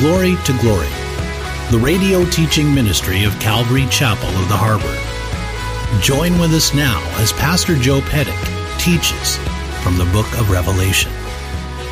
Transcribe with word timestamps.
Glory 0.00 0.36
to 0.46 0.56
Glory, 0.60 0.88
the 1.70 1.78
radio 1.78 2.24
teaching 2.30 2.74
ministry 2.74 3.24
of 3.24 3.38
Calvary 3.38 3.86
Chapel 3.90 4.30
of 4.30 4.48
the 4.48 4.56
Harbor. 4.56 4.96
Join 6.02 6.40
with 6.40 6.54
us 6.54 6.72
now 6.72 7.04
as 7.20 7.34
Pastor 7.34 7.76
Joe 7.76 8.00
Pettick 8.00 8.34
teaches 8.78 9.36
from 9.84 9.98
the 9.98 10.06
book 10.06 10.26
of 10.40 10.50
Revelation. 10.50 11.12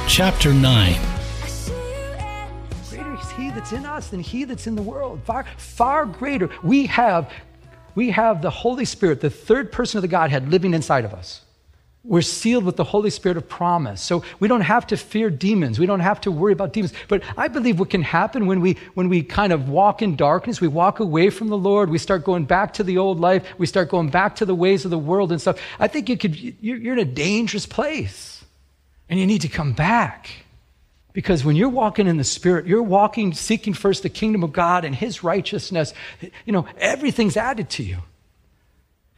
Chapter 0.07 0.55
9 0.55 0.95
Greater 2.89 3.15
is 3.15 3.31
he 3.33 3.51
that's 3.51 3.73
in 3.73 3.85
us 3.85 4.09
than 4.09 4.21
he 4.21 4.45
that's 4.45 4.67
in 4.67 4.75
the 4.75 4.81
world. 4.81 5.21
Far, 5.25 5.45
far 5.59 6.07
greater. 6.07 6.49
We 6.63 6.87
have, 6.87 7.31
we 7.95 8.09
have 8.09 8.41
the 8.41 8.49
Holy 8.49 8.87
Spirit, 8.87 9.21
the 9.21 9.29
third 9.29 9.71
person 9.71 9.99
of 9.99 10.03
the 10.03 10.09
Godhead, 10.09 10.49
living 10.49 10.73
inside 10.73 11.05
of 11.05 11.13
us. 11.13 11.43
We're 12.05 12.23
sealed 12.23 12.65
with 12.65 12.77
the 12.77 12.85
Holy 12.85 13.11
Spirit 13.11 13.37
of 13.37 13.49
promise. 13.49 14.01
So 14.01 14.23
we 14.41 14.49
don't 14.49 14.63
have 14.63 14.87
to 14.89 14.97
fear 14.97 15.31
demons. 15.31 15.79
We 15.79 15.87
don't 15.87 16.01
have 16.01 16.21
to 16.23 16.31
worry 16.31 16.53
about 16.53 16.73
demons. 16.73 16.95
But 17.09 17.23
I 17.37 17.49
believe 17.49 17.79
what 17.79 17.91
can 17.91 18.03
happen 18.03 18.47
when 18.47 18.61
we, 18.61 18.79
when 18.95 19.09
we 19.09 19.23
kind 19.23 19.53
of 19.53 19.69
walk 19.69 20.01
in 20.01 20.17
darkness, 20.17 20.61
we 20.61 20.69
walk 20.69 21.01
away 21.01 21.29
from 21.29 21.49
the 21.49 21.59
Lord, 21.59 21.91
we 21.91 21.99
start 21.99 22.25
going 22.25 22.45
back 22.45 22.73
to 22.75 22.85
the 22.85 22.99
old 22.99 23.21
life, 23.21 23.45
we 23.59 23.67
start 23.67 23.91
going 23.91 24.11
back 24.11 24.37
to 24.37 24.47
the 24.47 24.55
ways 24.55 24.85
of 24.85 24.91
the 24.91 24.99
world 24.99 25.33
and 25.33 25.41
stuff. 25.41 25.61
I 25.79 25.89
think 25.89 26.09
you 26.09 26.17
could, 26.17 26.37
you're, 26.37 26.95
in 26.95 26.99
a 26.99 27.05
dangerous 27.05 27.67
place. 27.67 28.45
And 29.11 29.19
you 29.19 29.27
need 29.27 29.43
to 29.43 29.49
come 29.49 29.73
back. 29.73 30.31
Because 31.13 31.45
when 31.45 31.57
you're 31.57 31.69
walking 31.69 32.07
in 32.07 32.17
the 32.17 32.25
Spirit, 32.25 32.67
you're 32.67 32.83
walking, 32.83 33.33
seeking 33.33 33.75
first 33.75 34.03
the 34.03 34.09
kingdom 34.09 34.45
of 34.45 34.53
God 34.53 34.85
and 34.85 34.95
His 34.95 35.25
righteousness, 35.25 35.93
you 36.45 36.53
know, 36.53 36.67
everything's 36.79 37.37
added 37.37 37.71
to 37.71 37.83
you. 37.83 37.99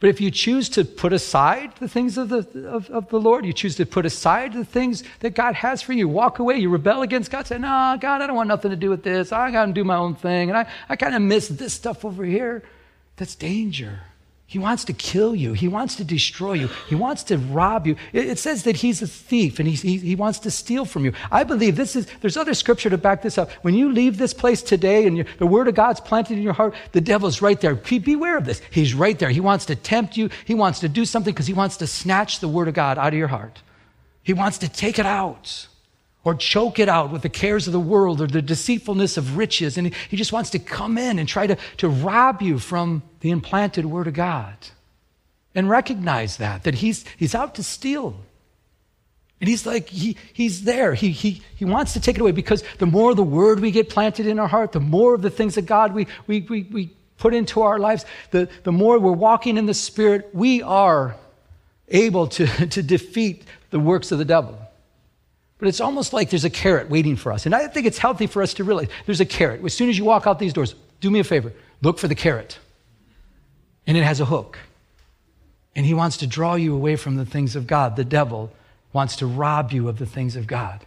But 0.01 0.09
if 0.09 0.19
you 0.19 0.31
choose 0.31 0.67
to 0.69 0.83
put 0.83 1.13
aside 1.13 1.75
the 1.79 1.87
things 1.87 2.17
of 2.17 2.29
the, 2.29 2.67
of, 2.67 2.89
of, 2.89 3.09
the 3.09 3.19
Lord, 3.19 3.45
you 3.45 3.53
choose 3.53 3.75
to 3.75 3.85
put 3.85 4.03
aside 4.03 4.51
the 4.51 4.65
things 4.65 5.03
that 5.19 5.35
God 5.35 5.53
has 5.53 5.83
for 5.83 5.93
you, 5.93 6.07
walk 6.07 6.39
away, 6.39 6.57
you 6.57 6.69
rebel 6.69 7.03
against 7.03 7.29
God, 7.29 7.45
say, 7.45 7.59
No, 7.59 7.97
God, 8.01 8.19
I 8.19 8.25
don't 8.25 8.35
want 8.35 8.47
nothing 8.47 8.71
to 8.71 8.77
do 8.77 8.89
with 8.89 9.03
this. 9.03 9.31
I 9.31 9.51
got 9.51 9.67
to 9.67 9.71
do 9.71 9.83
my 9.83 9.95
own 9.95 10.15
thing. 10.15 10.49
And 10.49 10.57
I, 10.57 10.67
I 10.89 10.95
kind 10.95 11.13
of 11.13 11.21
miss 11.21 11.49
this 11.49 11.73
stuff 11.73 12.03
over 12.03 12.25
here. 12.25 12.63
That's 13.17 13.35
danger. 13.35 13.99
He 14.51 14.59
wants 14.59 14.83
to 14.83 14.91
kill 14.91 15.33
you. 15.33 15.53
He 15.53 15.69
wants 15.69 15.95
to 15.95 16.03
destroy 16.03 16.51
you. 16.51 16.69
He 16.89 16.93
wants 16.93 17.23
to 17.23 17.37
rob 17.37 17.87
you. 17.87 17.95
It, 18.11 18.37
says 18.37 18.63
that 18.63 18.75
he's 18.75 19.01
a 19.01 19.07
thief 19.07 19.59
and 19.59 19.67
he, 19.67 19.75
he, 19.75 19.95
he, 19.95 20.15
wants 20.17 20.39
to 20.39 20.51
steal 20.51 20.83
from 20.83 21.05
you. 21.05 21.13
I 21.31 21.45
believe 21.45 21.77
this 21.77 21.95
is, 21.95 22.05
there's 22.19 22.35
other 22.35 22.53
scripture 22.53 22.89
to 22.89 22.97
back 22.97 23.21
this 23.21 23.37
up. 23.37 23.49
When 23.61 23.75
you 23.75 23.93
leave 23.93 24.17
this 24.17 24.33
place 24.33 24.61
today 24.61 25.07
and 25.07 25.25
the 25.37 25.47
word 25.47 25.69
of 25.69 25.75
God's 25.75 26.01
planted 26.01 26.33
in 26.33 26.43
your 26.43 26.51
heart, 26.51 26.75
the 26.91 26.99
devil's 26.99 27.41
right 27.41 27.61
there. 27.61 27.75
Be, 27.75 27.97
beware 27.97 28.37
of 28.37 28.43
this. 28.43 28.61
He's 28.71 28.93
right 28.93 29.17
there. 29.17 29.29
He 29.29 29.39
wants 29.39 29.67
to 29.67 29.75
tempt 29.77 30.17
you. 30.17 30.29
He 30.43 30.53
wants 30.53 30.81
to 30.81 30.89
do 30.89 31.05
something 31.05 31.33
because 31.33 31.47
he 31.47 31.53
wants 31.53 31.77
to 31.77 31.87
snatch 31.87 32.41
the 32.41 32.49
word 32.49 32.67
of 32.67 32.73
God 32.73 32.97
out 32.97 33.13
of 33.13 33.17
your 33.17 33.29
heart. 33.29 33.61
He 34.21 34.33
wants 34.33 34.57
to 34.57 34.67
take 34.67 34.99
it 34.99 35.05
out 35.05 35.67
or 36.23 36.35
choke 36.35 36.77
it 36.79 36.87
out 36.87 37.11
with 37.11 37.23
the 37.23 37.29
cares 37.29 37.67
of 37.67 37.73
the 37.73 37.79
world 37.79 38.21
or 38.21 38.27
the 38.27 38.41
deceitfulness 38.41 39.17
of 39.17 39.37
riches. 39.37 39.77
And 39.77 39.93
he 40.09 40.17
just 40.17 40.31
wants 40.31 40.51
to 40.51 40.59
come 40.59 40.97
in 40.97 41.17
and 41.17 41.27
try 41.27 41.47
to, 41.47 41.57
to 41.77 41.89
rob 41.89 42.41
you 42.41 42.59
from 42.59 43.01
the 43.21 43.31
implanted 43.31 43.85
word 43.85 44.07
of 44.07 44.13
God. 44.13 44.55
And 45.53 45.69
recognize 45.69 46.37
that, 46.37 46.63
that 46.63 46.75
he's, 46.75 47.03
he's 47.17 47.35
out 47.35 47.55
to 47.55 47.63
steal. 47.63 48.15
And 49.41 49.49
he's 49.49 49.65
like, 49.65 49.89
he, 49.89 50.15
he's 50.31 50.63
there. 50.63 50.93
He, 50.93 51.09
he, 51.09 51.41
he 51.55 51.65
wants 51.65 51.93
to 51.93 51.99
take 51.99 52.15
it 52.15 52.21
away 52.21 52.31
because 52.31 52.63
the 52.77 52.85
more 52.85 53.15
the 53.15 53.23
word 53.23 53.59
we 53.59 53.71
get 53.71 53.89
planted 53.89 54.27
in 54.27 54.39
our 54.39 54.47
heart, 54.47 54.71
the 54.71 54.79
more 54.79 55.15
of 55.15 55.23
the 55.23 55.31
things 55.31 55.57
of 55.57 55.65
God 55.65 55.93
we, 55.93 56.05
we, 56.27 56.41
we, 56.41 56.63
we 56.71 56.95
put 57.17 57.33
into 57.33 57.61
our 57.61 57.79
lives, 57.79 58.05
the, 58.29 58.47
the 58.63 58.71
more 58.71 58.99
we're 58.99 59.11
walking 59.11 59.57
in 59.57 59.65
the 59.65 59.73
Spirit, 59.73 60.29
we 60.33 60.61
are 60.61 61.15
able 61.87 62.27
to, 62.27 62.45
to 62.67 62.83
defeat 62.83 63.43
the 63.71 63.79
works 63.79 64.11
of 64.11 64.19
the 64.19 64.25
devil. 64.25 64.60
But 65.61 65.67
it's 65.67 65.79
almost 65.79 66.11
like 66.11 66.31
there's 66.31 66.43
a 66.43 66.49
carrot 66.49 66.89
waiting 66.89 67.15
for 67.15 67.31
us. 67.31 67.45
And 67.45 67.53
I 67.53 67.67
think 67.67 67.85
it's 67.85 67.99
healthy 67.99 68.25
for 68.25 68.41
us 68.41 68.55
to 68.55 68.63
realize 68.63 68.87
there's 69.05 69.21
a 69.21 69.27
carrot. 69.27 69.63
As 69.63 69.75
soon 69.75 69.89
as 69.89 69.97
you 69.97 70.03
walk 70.03 70.25
out 70.25 70.39
these 70.39 70.53
doors, 70.53 70.73
do 71.01 71.11
me 71.11 71.19
a 71.19 71.23
favor 71.23 71.53
look 71.83 71.99
for 71.99 72.07
the 72.07 72.15
carrot. 72.15 72.57
And 73.85 73.95
it 73.95 74.03
has 74.03 74.19
a 74.19 74.25
hook. 74.25 74.57
And 75.75 75.85
he 75.85 75.93
wants 75.93 76.17
to 76.17 76.27
draw 76.27 76.55
you 76.55 76.73
away 76.73 76.95
from 76.95 77.15
the 77.15 77.27
things 77.27 77.55
of 77.55 77.67
God. 77.67 77.95
The 77.95 78.03
devil 78.03 78.51
wants 78.91 79.17
to 79.17 79.27
rob 79.27 79.71
you 79.71 79.87
of 79.87 79.99
the 79.99 80.07
things 80.07 80.35
of 80.35 80.47
God. 80.47 80.83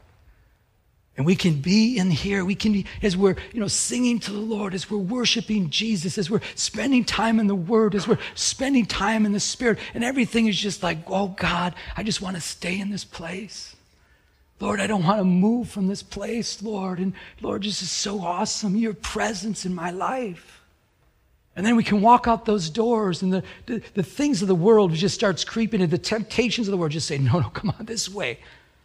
And 1.16 1.24
we 1.24 1.36
can 1.36 1.60
be 1.60 1.96
in 1.96 2.10
here, 2.10 2.44
we 2.44 2.56
can 2.56 2.72
be, 2.72 2.84
as 3.00 3.16
we're, 3.16 3.36
you 3.52 3.60
know, 3.60 3.68
singing 3.68 4.18
to 4.18 4.32
the 4.32 4.40
Lord, 4.40 4.74
as 4.74 4.90
we're 4.90 4.98
worshiping 4.98 5.70
Jesus, 5.70 6.18
as 6.18 6.28
we're 6.28 6.40
spending 6.56 7.04
time 7.04 7.38
in 7.38 7.46
the 7.46 7.54
Word, 7.54 7.94
as 7.94 8.08
we're 8.08 8.18
spending 8.34 8.86
time 8.86 9.24
in 9.24 9.30
the 9.30 9.38
Spirit, 9.38 9.78
and 9.94 10.02
everything 10.02 10.48
is 10.48 10.58
just 10.58 10.82
like, 10.82 10.98
oh 11.06 11.28
God, 11.28 11.76
I 11.96 12.02
just 12.02 12.20
want 12.20 12.34
to 12.34 12.42
stay 12.42 12.80
in 12.80 12.90
this 12.90 13.04
place. 13.04 13.73
Lord, 14.60 14.80
I 14.80 14.86
don't 14.86 15.04
want 15.04 15.18
to 15.18 15.24
move 15.24 15.68
from 15.68 15.88
this 15.88 16.02
place, 16.02 16.62
Lord. 16.62 16.98
And 16.98 17.12
Lord, 17.40 17.64
this 17.64 17.82
is 17.82 17.90
so 17.90 18.20
awesome, 18.20 18.76
your 18.76 18.94
presence 18.94 19.66
in 19.66 19.74
my 19.74 19.90
life. 19.90 20.62
And 21.56 21.64
then 21.64 21.76
we 21.76 21.84
can 21.84 22.00
walk 22.00 22.26
out 22.26 22.46
those 22.46 22.68
doors 22.68 23.22
and 23.22 23.32
the, 23.32 23.42
the, 23.66 23.82
the 23.94 24.02
things 24.02 24.42
of 24.42 24.48
the 24.48 24.54
world 24.54 24.92
just 24.92 25.14
starts 25.14 25.44
creeping 25.44 25.82
and 25.82 25.90
the 25.90 25.98
temptations 25.98 26.66
of 26.66 26.72
the 26.72 26.76
world 26.76 26.92
just 26.92 27.06
say, 27.06 27.18
no, 27.18 27.38
no, 27.38 27.48
come 27.50 27.72
on 27.78 27.86
this 27.86 28.08
way. 28.08 28.38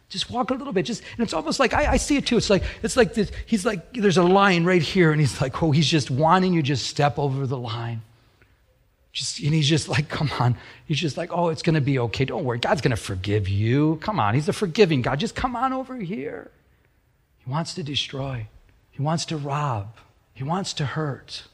Just 0.08 0.30
walk 0.30 0.50
a 0.50 0.54
little 0.54 0.72
bit. 0.72 0.84
Just, 0.84 1.02
and 1.16 1.24
it's 1.24 1.32
almost 1.32 1.58
like, 1.58 1.72
I, 1.72 1.92
I 1.92 1.96
see 1.96 2.16
it 2.16 2.26
too. 2.26 2.36
It's 2.36 2.50
like, 2.50 2.62
it's 2.82 2.96
like 2.96 3.14
this, 3.14 3.30
he's 3.46 3.64
like, 3.64 3.92
there's 3.92 4.18
a 4.18 4.22
line 4.22 4.64
right 4.64 4.82
here 4.82 5.10
and 5.10 5.20
he's 5.20 5.40
like, 5.40 5.62
oh, 5.62 5.70
he's 5.72 5.88
just 5.88 6.10
wanting 6.10 6.52
you 6.52 6.62
just 6.62 6.86
step 6.86 7.18
over 7.18 7.46
the 7.46 7.58
line. 7.58 8.02
Just, 9.12 9.40
and 9.40 9.52
he's 9.52 9.68
just 9.68 9.88
like, 9.88 10.08
come 10.18 10.30
on. 10.38 10.56
He's 10.86 10.98
just 10.98 11.16
like, 11.16 11.32
oh, 11.32 11.48
it's 11.48 11.62
going 11.62 11.74
to 11.74 11.80
be 11.80 11.98
okay. 11.98 12.24
Don't 12.24 12.44
worry. 12.44 12.58
God's 12.58 12.80
going 12.80 12.90
to 12.90 12.96
forgive 12.96 13.48
you. 13.48 13.98
Come 14.02 14.20
on. 14.20 14.34
He's 14.34 14.48
a 14.48 14.52
forgiving 14.52 15.02
God. 15.02 15.20
Just 15.20 15.34
come 15.34 15.56
on 15.56 15.72
over 15.72 15.96
here. 15.96 16.50
He 17.44 17.50
wants 17.50 17.74
to 17.74 17.82
destroy, 17.82 18.46
he 18.90 19.02
wants 19.02 19.24
to 19.26 19.36
rob, 19.36 19.96
he 20.34 20.44
wants 20.44 20.72
to 20.74 20.84
hurt. 20.84 21.44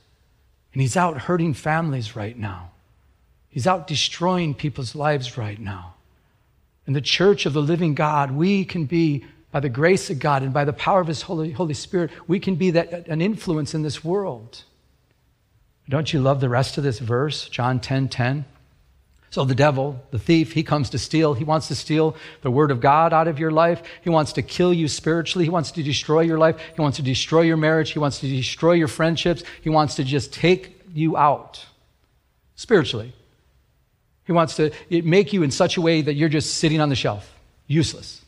And 0.72 0.82
he's 0.82 0.96
out 0.96 1.22
hurting 1.22 1.54
families 1.54 2.14
right 2.14 2.36
now. 2.36 2.70
He's 3.48 3.66
out 3.66 3.86
destroying 3.86 4.52
people's 4.52 4.94
lives 4.94 5.38
right 5.38 5.58
now. 5.58 5.94
In 6.86 6.92
the 6.92 7.00
church 7.00 7.46
of 7.46 7.54
the 7.54 7.62
living 7.62 7.94
God, 7.94 8.32
we 8.32 8.66
can 8.66 8.84
be, 8.84 9.24
by 9.50 9.60
the 9.60 9.70
grace 9.70 10.10
of 10.10 10.18
God 10.18 10.42
and 10.42 10.52
by 10.52 10.66
the 10.66 10.74
power 10.74 11.00
of 11.00 11.06
his 11.06 11.22
Holy, 11.22 11.52
Holy 11.52 11.72
Spirit, 11.72 12.10
we 12.28 12.38
can 12.38 12.56
be 12.56 12.72
that, 12.72 13.08
an 13.08 13.22
influence 13.22 13.74
in 13.74 13.82
this 13.82 14.04
world. 14.04 14.64
Don't 15.88 16.12
you 16.12 16.20
love 16.20 16.40
the 16.40 16.48
rest 16.48 16.78
of 16.78 16.84
this 16.84 16.98
verse, 16.98 17.48
John 17.48 17.80
10 17.80 18.08
10? 18.08 18.44
So 19.30 19.44
the 19.44 19.54
devil, 19.54 20.02
the 20.12 20.18
thief, 20.18 20.52
he 20.52 20.62
comes 20.62 20.90
to 20.90 20.98
steal. 20.98 21.34
He 21.34 21.44
wants 21.44 21.68
to 21.68 21.74
steal 21.74 22.16
the 22.42 22.50
word 22.50 22.70
of 22.70 22.80
God 22.80 23.12
out 23.12 23.28
of 23.28 23.38
your 23.38 23.50
life. 23.50 23.82
He 24.02 24.08
wants 24.08 24.32
to 24.34 24.42
kill 24.42 24.72
you 24.72 24.88
spiritually. 24.88 25.44
He 25.44 25.50
wants 25.50 25.72
to 25.72 25.82
destroy 25.82 26.20
your 26.20 26.38
life. 26.38 26.58
He 26.74 26.80
wants 26.80 26.96
to 26.96 27.02
destroy 27.02 27.42
your 27.42 27.56
marriage. 27.56 27.90
He 27.90 27.98
wants 27.98 28.20
to 28.20 28.28
destroy 28.28 28.72
your 28.72 28.88
friendships. 28.88 29.42
He 29.60 29.68
wants 29.68 29.96
to 29.96 30.04
just 30.04 30.32
take 30.32 30.80
you 30.94 31.16
out 31.16 31.66
spiritually. 32.54 33.12
He 34.24 34.32
wants 34.32 34.56
to 34.56 34.70
make 34.90 35.32
you 35.32 35.42
in 35.42 35.50
such 35.50 35.76
a 35.76 35.80
way 35.80 36.02
that 36.02 36.14
you're 36.14 36.28
just 36.28 36.54
sitting 36.54 36.80
on 36.80 36.88
the 36.88 36.96
shelf, 36.96 37.32
useless. 37.66 38.22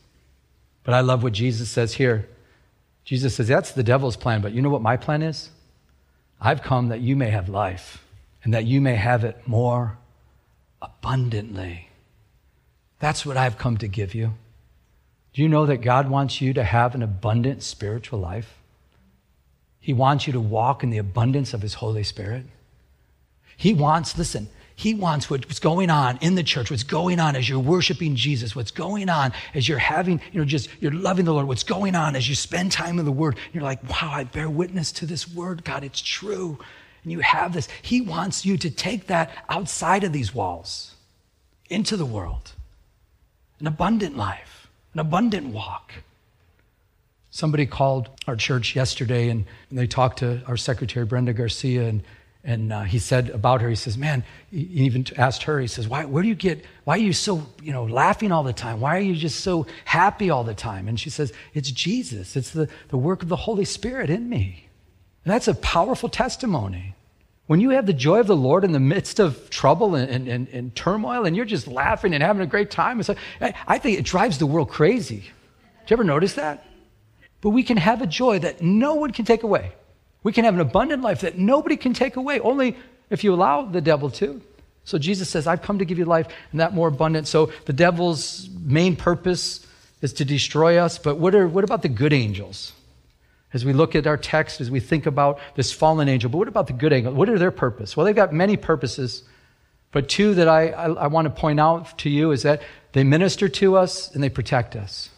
But 0.83 0.93
I 0.93 1.01
love 1.01 1.23
what 1.23 1.33
Jesus 1.33 1.69
says 1.69 1.93
here. 1.93 2.27
Jesus 3.03 3.35
says, 3.35 3.47
That's 3.47 3.71
the 3.71 3.83
devil's 3.83 4.15
plan, 4.15 4.41
but 4.41 4.51
you 4.53 4.61
know 4.61 4.69
what 4.69 4.81
my 4.81 4.95
plan 4.95 5.23
is? 5.23 5.49
I've 6.41 6.61
come 6.61 6.89
that 6.89 7.01
you 7.01 7.15
may 7.15 7.29
have 7.29 7.49
life 7.49 8.03
and 8.43 8.53
that 8.53 8.65
you 8.65 8.79
may 8.79 8.95
have 8.95 9.23
it 9.23 9.47
more 9.47 9.97
abundantly. 10.81 11.89
That's 12.99 13.25
what 13.25 13.37
I've 13.37 13.57
come 13.57 13.77
to 13.77 13.87
give 13.87 14.15
you. 14.15 14.33
Do 15.33 15.41
you 15.41 15.49
know 15.49 15.65
that 15.65 15.77
God 15.77 16.09
wants 16.09 16.41
you 16.41 16.53
to 16.53 16.63
have 16.63 16.95
an 16.95 17.03
abundant 17.03 17.63
spiritual 17.63 18.19
life? 18.19 18.55
He 19.79 19.93
wants 19.93 20.27
you 20.27 20.33
to 20.33 20.39
walk 20.39 20.83
in 20.83 20.89
the 20.89 20.97
abundance 20.97 21.53
of 21.53 21.61
His 21.61 21.75
Holy 21.75 22.03
Spirit. 22.03 22.45
He 23.55 23.73
wants, 23.73 24.17
listen, 24.17 24.49
he 24.79 24.93
wants 24.93 25.29
what's 25.29 25.59
going 25.59 25.89
on 25.89 26.17
in 26.21 26.35
the 26.35 26.43
church, 26.43 26.71
what's 26.71 26.83
going 26.83 27.19
on 27.19 27.35
as 27.35 27.49
you're 27.49 27.59
worshiping 27.59 28.15
Jesus, 28.15 28.55
what's 28.55 28.71
going 28.71 29.09
on 29.09 29.33
as 29.53 29.67
you're 29.67 29.77
having, 29.77 30.21
you 30.31 30.39
know, 30.39 30.45
just 30.45 30.69
you're 30.79 30.93
loving 30.93 31.25
the 31.25 31.33
Lord, 31.33 31.49
what's 31.49 31.65
going 31.65 31.95
on 31.95 32.15
as 32.15 32.29
you 32.29 32.33
spend 32.33 32.71
time 32.71 32.97
in 32.97 33.03
the 33.03 33.11
Word. 33.11 33.35
You're 33.51 33.61
like, 33.61 33.83
wow, 33.89 34.09
I 34.13 34.23
bear 34.23 34.49
witness 34.49 34.93
to 34.93 35.05
this 35.05 35.27
Word, 35.27 35.65
God, 35.65 35.83
it's 35.83 35.99
true. 35.99 36.59
And 37.03 37.11
you 37.11 37.19
have 37.19 37.51
this. 37.51 37.67
He 37.81 37.99
wants 37.99 38.45
you 38.45 38.57
to 38.57 38.69
take 38.69 39.07
that 39.07 39.31
outside 39.49 40.05
of 40.05 40.13
these 40.13 40.33
walls 40.33 40.95
into 41.69 41.97
the 41.97 42.05
world. 42.05 42.53
An 43.59 43.67
abundant 43.67 44.15
life, 44.15 44.69
an 44.93 45.01
abundant 45.01 45.47
walk. 45.47 45.91
Somebody 47.31 47.65
called 47.65 48.07
our 48.27 48.37
church 48.37 48.77
yesterday 48.77 49.27
and, 49.27 49.43
and 49.69 49.77
they 49.77 49.87
talked 49.87 50.19
to 50.19 50.41
our 50.47 50.55
secretary, 50.55 51.05
Brenda 51.05 51.33
Garcia, 51.33 51.89
and 51.89 52.01
and 52.43 52.71
uh, 52.71 52.83
he 52.83 52.99
said 52.99 53.29
about 53.29 53.61
her, 53.61 53.69
he 53.69 53.75
says, 53.75 53.97
man, 53.97 54.23
he 54.49 54.59
even 54.59 55.05
asked 55.17 55.43
her, 55.43 55.59
he 55.59 55.67
says, 55.67 55.87
why, 55.87 56.05
where 56.05 56.23
do 56.23 56.29
you 56.29 56.35
get, 56.35 56.63
why 56.85 56.95
are 56.95 57.01
you 57.01 57.11
so, 57.11 57.45
you 57.61 57.73
know, 57.73 57.83
laughing 57.83 58.31
all 58.31 58.43
the 58.43 58.53
time? 58.53 58.79
Why 58.79 58.97
are 58.97 59.01
you 59.01 59.15
just 59.15 59.41
so 59.41 59.67
happy 59.83 60.29
all 60.29 60.45
the 60.45 60.53
time? 60.53 60.87
And 60.87 60.97
she 60.97 61.09
says, 61.09 61.33
it's 61.53 61.69
Jesus. 61.69 62.37
It's 62.37 62.51
the, 62.51 62.69
the 62.87 62.97
work 62.97 63.21
of 63.21 63.29
the 63.29 63.35
Holy 63.35 63.65
Spirit 63.65 64.09
in 64.09 64.29
me. 64.29 64.69
And 65.25 65.33
that's 65.33 65.49
a 65.49 65.53
powerful 65.55 66.07
testimony. 66.07 66.95
When 67.47 67.59
you 67.59 67.71
have 67.71 67.85
the 67.85 67.93
joy 67.93 68.19
of 68.19 68.27
the 68.27 68.37
Lord 68.37 68.63
in 68.63 68.71
the 68.71 68.79
midst 68.79 69.19
of 69.19 69.49
trouble 69.49 69.95
and, 69.95 70.27
and, 70.27 70.47
and, 70.47 70.75
turmoil 70.75 71.25
and 71.25 71.35
you're 71.35 71.45
just 71.45 71.67
laughing 71.67 72.13
and 72.13 72.23
having 72.23 72.41
a 72.41 72.47
great 72.47 72.71
time, 72.71 73.01
like, 73.41 73.55
I 73.67 73.79
think 73.79 73.99
it 73.99 74.05
drives 74.05 74.37
the 74.37 74.45
world 74.45 74.69
crazy. 74.69 75.23
Did 75.81 75.89
you 75.89 75.95
ever 75.95 76.03
notice 76.03 76.35
that? 76.35 76.65
But 77.41 77.49
we 77.49 77.63
can 77.63 77.77
have 77.77 78.01
a 78.01 78.07
joy 78.07 78.39
that 78.39 78.61
no 78.61 78.93
one 78.93 79.11
can 79.11 79.25
take 79.25 79.43
away. 79.43 79.73
We 80.23 80.33
can 80.33 80.45
have 80.45 80.53
an 80.53 80.59
abundant 80.59 81.01
life 81.01 81.21
that 81.21 81.37
nobody 81.37 81.77
can 81.77 81.93
take 81.93 82.15
away, 82.15 82.39
only 82.39 82.77
if 83.09 83.23
you 83.23 83.33
allow 83.33 83.63
the 83.63 83.81
devil 83.81 84.09
to. 84.11 84.41
So 84.83 84.97
Jesus 84.97 85.29
says, 85.29 85.47
I've 85.47 85.61
come 85.61 85.79
to 85.79 85.85
give 85.85 85.97
you 85.97 86.05
life 86.05 86.27
and 86.51 86.59
that 86.59 86.73
more 86.73 86.87
abundant. 86.87 87.27
So 87.27 87.51
the 87.65 87.73
devil's 87.73 88.49
main 88.59 88.95
purpose 88.95 89.65
is 90.01 90.13
to 90.13 90.25
destroy 90.25 90.77
us. 90.77 90.97
But 90.97 91.17
what, 91.17 91.35
are, 91.35 91.47
what 91.47 91.63
about 91.63 91.81
the 91.81 91.89
good 91.89 92.13
angels? 92.13 92.73
As 93.53 93.65
we 93.65 93.73
look 93.73 93.95
at 93.95 94.07
our 94.07 94.17
text, 94.17 94.61
as 94.61 94.69
we 94.69 94.79
think 94.79 95.05
about 95.05 95.39
this 95.55 95.71
fallen 95.71 96.07
angel, 96.07 96.29
but 96.29 96.37
what 96.37 96.47
about 96.47 96.67
the 96.67 96.73
good 96.73 96.93
angel? 96.93 97.13
What 97.13 97.29
are 97.29 97.39
their 97.39 97.51
purpose? 97.51 97.95
Well, 97.95 98.05
they've 98.05 98.15
got 98.15 98.33
many 98.33 98.57
purposes, 98.57 99.23
but 99.91 100.09
two 100.09 100.35
that 100.35 100.47
I, 100.47 100.69
I, 100.69 100.87
I 100.87 101.07
want 101.07 101.25
to 101.25 101.31
point 101.31 101.59
out 101.59 101.97
to 101.99 102.09
you 102.09 102.31
is 102.31 102.43
that 102.43 102.61
they 102.93 103.03
minister 103.03 103.49
to 103.49 103.77
us 103.77 104.13
and 104.13 104.23
they 104.23 104.29
protect 104.29 104.75
us. 104.75 105.09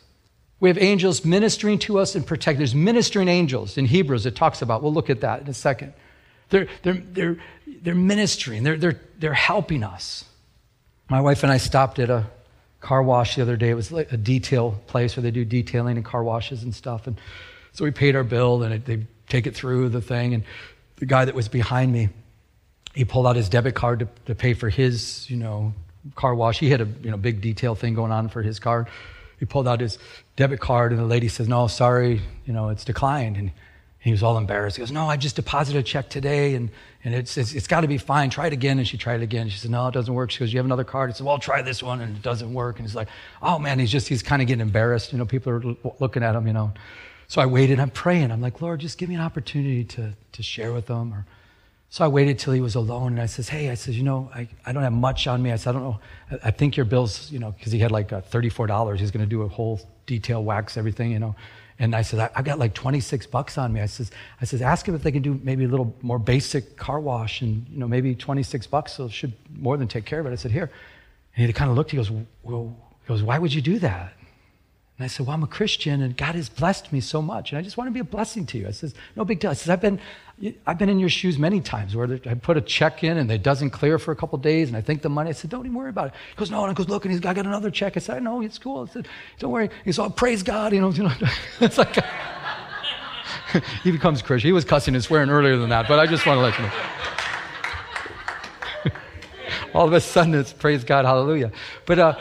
We 0.62 0.70
have 0.70 0.78
angels 0.78 1.26
ministering 1.26 1.80
to 1.80 2.00
us 2.00 2.16
and 2.16 2.26
protect. 2.26 2.60
There's 2.60 2.76
ministering 2.76 3.28
angels 3.28 3.78
in 3.78 3.86
Hebrews 3.86 4.26
it 4.26 4.36
talks 4.36 4.62
about. 4.62 4.82
We'll 4.82 4.94
look 4.94 5.10
at 5.10 5.22
that 5.22 5.42
in 5.42 5.48
a 5.50 5.54
second. 5.54 5.94
They're, 6.50 6.68
they're, 6.84 6.94
they're, 6.94 7.38
they're 7.82 7.96
ministering, 7.96 8.64
they're, 8.64 8.78
they're, 8.78 9.02
they're 9.18 9.34
helping 9.34 9.84
us. 9.84 10.24
My 11.10 11.20
wife 11.20 11.44
and 11.44 11.52
I 11.52 11.58
stopped 11.58 11.98
at 12.00 12.10
a 12.10 12.28
car 12.80 13.02
wash 13.02 13.36
the 13.36 13.42
other 13.42 13.58
day. 13.58 13.70
It 13.70 13.74
was 13.74 13.92
like 13.92 14.12
a 14.12 14.18
detail 14.18 14.80
place 14.88 15.18
where 15.18 15.24
they 15.24 15.32
do 15.32 15.44
detailing 15.44 15.98
and 15.98 16.06
car 16.06 16.24
washes 16.24 16.64
and 16.64 16.74
stuff. 16.74 17.08
And 17.08 17.20
so 17.74 17.84
we 17.84 17.92
paid 17.92 18.16
our 18.16 18.24
bill 18.24 18.64
and 18.64 18.74
it, 18.74 18.86
they 18.86 19.06
take 19.30 19.48
it 19.48 19.56
through 19.56 19.90
the 19.90 20.02
thing. 20.02 20.34
And 20.36 20.44
the 20.98 21.06
guy 21.06 21.26
that 21.26 21.34
was 21.34 21.48
behind 21.48 21.92
me, 21.92 22.10
he 22.94 23.04
pulled 23.04 23.26
out 23.26 23.36
his 23.36 23.50
debit 23.50 23.74
card 23.74 24.00
to, 24.00 24.08
to 24.28 24.36
pay 24.36 24.54
for 24.54 24.70
his, 24.70 25.28
you 25.30 25.38
know, 25.38 25.74
car 26.16 26.36
wash. 26.36 26.60
He 26.60 26.70
had 26.70 26.82
a 26.82 26.88
you 27.04 27.12
know 27.12 27.18
big 27.18 27.42
detail 27.42 27.76
thing 27.76 27.94
going 27.94 28.12
on 28.12 28.30
for 28.30 28.42
his 28.42 28.60
car. 28.60 28.88
He 29.42 29.48
pulled 29.48 29.68
out 29.68 29.80
his 29.80 29.98
debit 30.36 30.60
card 30.60 30.92
and 30.92 31.02
the 31.02 31.06
lady 31.06 31.28
says, 31.28 31.48
"No, 31.48 31.66
sorry, 31.66 32.22
you 32.46 32.54
know, 32.54 32.70
it's 32.70 32.86
declined." 32.86 33.38
And 33.38 33.52
he 33.98 34.12
was 34.12 34.22
all 34.22 34.38
embarrassed. 34.38 34.78
He 34.78 34.82
goes, 34.82 34.92
"No, 34.92 35.08
I 35.08 35.18
just 35.18 35.36
deposited 35.36 35.80
a 35.80 35.82
check 35.82 36.10
today, 36.12 36.54
and 36.54 36.70
and 37.04 37.16
it's 37.16 37.36
it's, 37.40 37.52
it's 37.54 37.66
got 37.66 37.82
to 37.82 37.88
be 37.88 37.98
fine. 37.98 38.30
Try 38.30 38.46
it 38.46 38.54
again." 38.54 38.78
And 38.78 38.88
she 38.88 38.98
tried 38.98 39.22
it 39.22 39.24
again. 39.24 39.50
She 39.50 39.58
said, 39.58 39.72
"No, 39.72 39.88
it 39.88 39.96
doesn't 39.96 40.14
work." 40.14 40.30
She 40.30 40.38
goes, 40.38 40.54
"You 40.54 40.60
have 40.60 40.68
another 40.68 40.84
card?" 40.84 41.10
He 41.10 41.16
said, 41.16 41.26
"Well, 41.26 41.40
try 41.40 41.64
this 41.64 41.82
one," 41.82 42.02
and 42.02 42.16
it 42.16 42.22
doesn't 42.22 42.54
work. 42.54 42.78
And 42.78 42.88
he's 42.88 42.94
like, 42.94 43.08
"Oh 43.42 43.58
man," 43.58 43.80
he's 43.80 43.92
just 43.92 44.08
he's 44.08 44.22
kind 44.22 44.44
of 44.44 44.48
getting 44.48 44.62
embarrassed. 44.62 45.12
You 45.12 45.18
know, 45.18 45.26
people 45.26 45.52
are 45.54 45.94
looking 46.00 46.22
at 46.22 46.36
him. 46.36 46.46
You 46.46 46.54
know, 46.54 46.74
so 47.28 47.42
I 47.42 47.48
waited. 47.48 47.80
I'm 47.80 47.90
praying. 47.90 48.32
I'm 48.32 48.42
like, 48.42 48.62
Lord, 48.62 48.80
just 48.80 49.00
give 49.00 49.10
me 49.10 49.16
an 49.16 49.22
opportunity 49.22 49.84
to 49.86 50.14
to 50.34 50.44
share 50.44 50.72
with 50.72 50.86
them 50.86 51.16
or 51.16 51.26
so 51.92 52.06
I 52.06 52.08
waited 52.08 52.40
till 52.40 52.54
he 52.54 52.62
was 52.62 52.76
alone 52.76 53.12
and 53.12 53.22
I 53.22 53.26
says, 53.26 53.50
Hey, 53.50 53.70
I 53.70 53.74
says, 53.74 53.98
you 53.98 54.04
know, 54.04 54.32
I, 54.34 54.48
I 54.66 54.72
don't 54.72 54.82
have 54.82 54.94
much 54.94 55.28
on 55.28 55.44
me. 55.44 55.52
I 55.52 55.58
said, 55.58 55.72
I 55.72 55.74
don't 55.74 55.84
know. 55.84 56.00
I, 56.32 56.40
I 56.46 56.52
think 56.52 56.78
your 56.78 56.86
bill's, 56.86 57.30
you 57.30 57.38
know, 57.38 57.52
because 57.52 57.74
he 57.74 57.80
had 57.80 57.92
like 57.92 58.14
uh, 58.14 58.22
$34. 58.22 58.98
He's 58.98 59.12
going 59.12 59.26
to 59.26 59.30
do 59.30 59.42
a 59.42 59.48
whole 59.50 59.82
detail 60.06 60.42
wax, 60.42 60.78
everything, 60.78 61.12
you 61.12 61.20
know. 61.20 61.36
And 61.80 61.94
I 61.94 62.02
said, 62.02 62.22
I, 62.22 62.30
I 62.34 62.44
got 62.44 62.60
like 62.60 62.74
26 62.74 63.28
bucks 63.28 63.58
on 63.58 63.74
me. 63.74 63.82
I 63.82 63.88
says, 63.88 64.10
I 64.40 64.46
says, 64.46 64.62
ask 64.62 64.88
him 64.88 64.96
if 64.96 65.04
they 65.04 65.12
can 65.12 65.22
do 65.22 65.38
maybe 65.44 65.66
a 65.66 65.68
little 65.68 65.94
more 66.02 66.18
basic 66.18 66.78
car 66.78 67.02
wash 67.02 67.42
and, 67.42 67.68
you 67.68 67.80
know, 67.80 67.90
maybe 67.90 68.16
26 68.16 68.68
bucks. 68.68 68.94
So 68.94 69.10
should 69.10 69.34
more 69.54 69.76
than 69.76 69.90
take 69.90 70.06
care 70.06 70.22
of 70.22 70.26
it. 70.26 70.32
I 70.32 70.36
said, 70.36 70.52
here. 70.52 70.72
And 71.36 71.46
he 71.46 71.52
kind 71.52 71.70
of 71.70 71.76
looked, 71.76 71.92
he 71.92 71.98
goes, 71.98 72.10
well, 72.42 72.74
he 73.02 73.08
goes, 73.10 73.22
why 73.22 73.38
would 73.38 73.54
you 73.54 73.62
do 73.62 73.80
that? 73.80 74.14
And 75.02 75.06
I 75.06 75.08
said, 75.08 75.26
Well, 75.26 75.34
I'm 75.34 75.42
a 75.42 75.48
Christian 75.48 76.04
and 76.04 76.16
God 76.16 76.36
has 76.36 76.48
blessed 76.48 76.94
me 76.94 77.00
so 77.00 77.24
much. 77.24 77.52
And 77.52 77.58
I 77.58 77.64
just 77.64 77.76
want 77.76 77.88
to 77.88 77.92
be 77.92 78.02
a 78.02 78.04
blessing 78.04 78.46
to 78.46 78.60
you. 78.60 78.68
I 78.68 78.72
says, 78.72 78.94
No 79.16 79.26
big 79.26 79.40
deal. 79.40 79.50
I 79.50 79.56
says, 79.56 79.72
I've 79.72 79.82
been, 79.82 80.00
I've 80.68 80.78
been 80.78 80.90
in 80.90 81.00
your 81.00 81.10
shoes 81.10 81.40
many 81.40 81.60
times 81.60 81.96
where 81.96 82.20
I 82.28 82.36
put 82.36 82.56
a 82.56 82.62
check 82.62 83.04
in 83.04 83.18
and 83.18 83.32
it 83.32 83.42
doesn't 83.42 83.72
clear 83.72 83.98
for 83.98 84.12
a 84.12 84.16
couple 84.16 84.38
days 84.38 84.68
and 84.68 84.78
I 84.78 84.82
think 84.82 85.02
the 85.02 85.10
money. 85.10 85.32
I 85.32 85.34
said, 85.34 85.50
Don't 85.50 85.66
even 85.66 85.74
worry 85.76 85.90
about 85.90 86.10
it. 86.10 86.14
He 86.30 86.36
goes, 86.36 86.52
No. 86.52 86.62
And 86.62 86.70
I 86.70 86.76
goes, 86.76 86.88
Look, 86.88 87.04
and 87.04 87.12
he's 87.12 87.20
got, 87.20 87.32
I 87.32 87.34
got 87.34 87.48
another 87.48 87.72
check. 87.72 87.98
I 87.98 88.00
said, 88.00 88.22
No, 88.22 88.44
it's 88.44 88.60
cool. 88.60 88.88
I 88.88 88.94
said, 88.94 89.08
Don't 89.40 89.50
worry. 89.50 89.72
He 89.84 89.92
said, 89.92 90.04
oh, 90.04 90.12
Praise 90.12 90.44
God. 90.44 90.72
You 90.72 90.82
know, 90.82 90.92
you 90.92 91.02
know 91.02 91.14
it's 91.62 91.80
like, 91.80 91.98
he 93.84 93.92
becomes 93.92 94.22
Christian. 94.22 94.50
He 94.50 94.54
was 94.54 94.66
cussing 94.66 94.94
and 94.94 95.04
swearing 95.04 95.32
earlier 95.32 95.58
than 95.58 95.70
that, 95.70 95.88
but 95.88 95.98
I 95.98 96.06
just 96.06 96.28
want 96.28 96.38
to 96.38 96.42
let 96.44 96.60
you 96.60 96.66
know. 96.66 96.72
All 99.74 99.88
of 99.88 99.94
a 99.94 100.00
sudden, 100.00 100.36
it's 100.36 100.54
praise 100.54 100.84
God, 100.84 101.06
hallelujah. 101.06 101.52
But, 101.88 101.98
uh, 101.98 102.20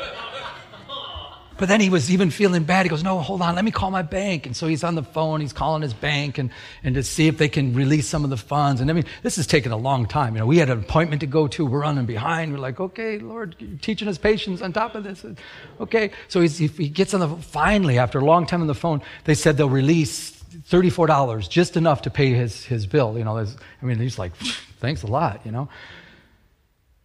but 1.60 1.68
then 1.68 1.78
he 1.78 1.90
was 1.90 2.10
even 2.10 2.30
feeling 2.30 2.64
bad. 2.64 2.86
He 2.86 2.90
goes, 2.90 3.04
No, 3.04 3.20
hold 3.20 3.42
on, 3.42 3.54
let 3.54 3.64
me 3.66 3.70
call 3.70 3.90
my 3.90 4.00
bank. 4.00 4.46
And 4.46 4.56
so 4.56 4.66
he's 4.66 4.82
on 4.82 4.94
the 4.94 5.02
phone, 5.02 5.42
he's 5.42 5.52
calling 5.52 5.82
his 5.82 5.92
bank 5.92 6.38
and, 6.38 6.50
and 6.82 6.94
to 6.94 7.02
see 7.02 7.28
if 7.28 7.36
they 7.36 7.50
can 7.50 7.74
release 7.74 8.08
some 8.08 8.24
of 8.24 8.30
the 8.30 8.38
funds. 8.38 8.80
And 8.80 8.90
I 8.90 8.94
mean, 8.94 9.04
this 9.22 9.36
is 9.36 9.46
taking 9.46 9.70
a 9.70 9.76
long 9.76 10.06
time. 10.06 10.34
You 10.34 10.40
know, 10.40 10.46
we 10.46 10.56
had 10.56 10.70
an 10.70 10.80
appointment 10.80 11.20
to 11.20 11.26
go 11.26 11.46
to, 11.48 11.66
we're 11.66 11.82
running 11.82 12.06
behind. 12.06 12.50
We're 12.50 12.58
like, 12.58 12.80
Okay, 12.80 13.18
Lord, 13.18 13.56
you're 13.58 13.78
teaching 13.78 14.08
us 14.08 14.16
patience 14.16 14.62
on 14.62 14.72
top 14.72 14.94
of 14.94 15.04
this. 15.04 15.24
Okay. 15.80 16.12
So 16.28 16.40
he 16.40 16.88
gets 16.88 17.12
on 17.12 17.20
the 17.20 17.28
finally, 17.28 17.98
after 17.98 18.18
a 18.18 18.24
long 18.24 18.46
time 18.46 18.62
on 18.62 18.66
the 18.66 18.74
phone, 18.74 19.02
they 19.24 19.34
said 19.34 19.58
they'll 19.58 19.68
release 19.68 20.42
$34, 20.70 21.48
just 21.48 21.76
enough 21.76 22.02
to 22.02 22.10
pay 22.10 22.32
his, 22.32 22.64
his 22.64 22.86
bill. 22.86 23.18
You 23.18 23.24
know, 23.24 23.36
I 23.36 23.84
mean, 23.84 23.98
he's 23.98 24.18
like, 24.18 24.34
Thanks 24.80 25.02
a 25.02 25.08
lot, 25.08 25.42
you 25.44 25.52
know. 25.52 25.68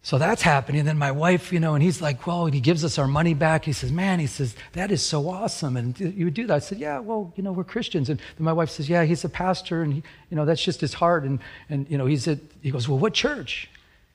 So 0.06 0.18
that's 0.18 0.42
happening. 0.42 0.78
And 0.78 0.88
then 0.88 0.98
my 0.98 1.10
wife, 1.10 1.52
you 1.52 1.58
know, 1.58 1.74
and 1.74 1.82
he's 1.82 2.00
like, 2.00 2.28
well, 2.28 2.44
and 2.44 2.54
he 2.54 2.60
gives 2.60 2.84
us 2.84 2.96
our 2.96 3.08
money 3.08 3.34
back. 3.34 3.64
He 3.64 3.72
says, 3.72 3.90
man, 3.90 4.20
he 4.20 4.28
says, 4.28 4.54
that 4.74 4.92
is 4.92 5.04
so 5.04 5.28
awesome. 5.28 5.76
And 5.76 5.98
you 5.98 6.26
would 6.26 6.34
do 6.34 6.46
that. 6.46 6.54
I 6.54 6.58
said, 6.60 6.78
yeah, 6.78 7.00
well, 7.00 7.32
you 7.34 7.42
know, 7.42 7.50
we're 7.50 7.64
Christians. 7.64 8.08
And 8.08 8.20
then 8.20 8.44
my 8.44 8.52
wife 8.52 8.70
says, 8.70 8.88
yeah, 8.88 9.02
he's 9.02 9.24
a 9.24 9.28
pastor 9.28 9.82
and, 9.82 9.94
he, 9.94 10.04
you 10.30 10.36
know, 10.36 10.44
that's 10.44 10.62
just 10.62 10.80
his 10.80 10.94
heart. 10.94 11.24
And, 11.24 11.40
and 11.68 11.90
you 11.90 11.98
know, 11.98 12.06
he's 12.06 12.28
at, 12.28 12.38
he 12.62 12.70
goes, 12.70 12.88
well, 12.88 13.00
what 13.00 13.14
church? 13.14 13.68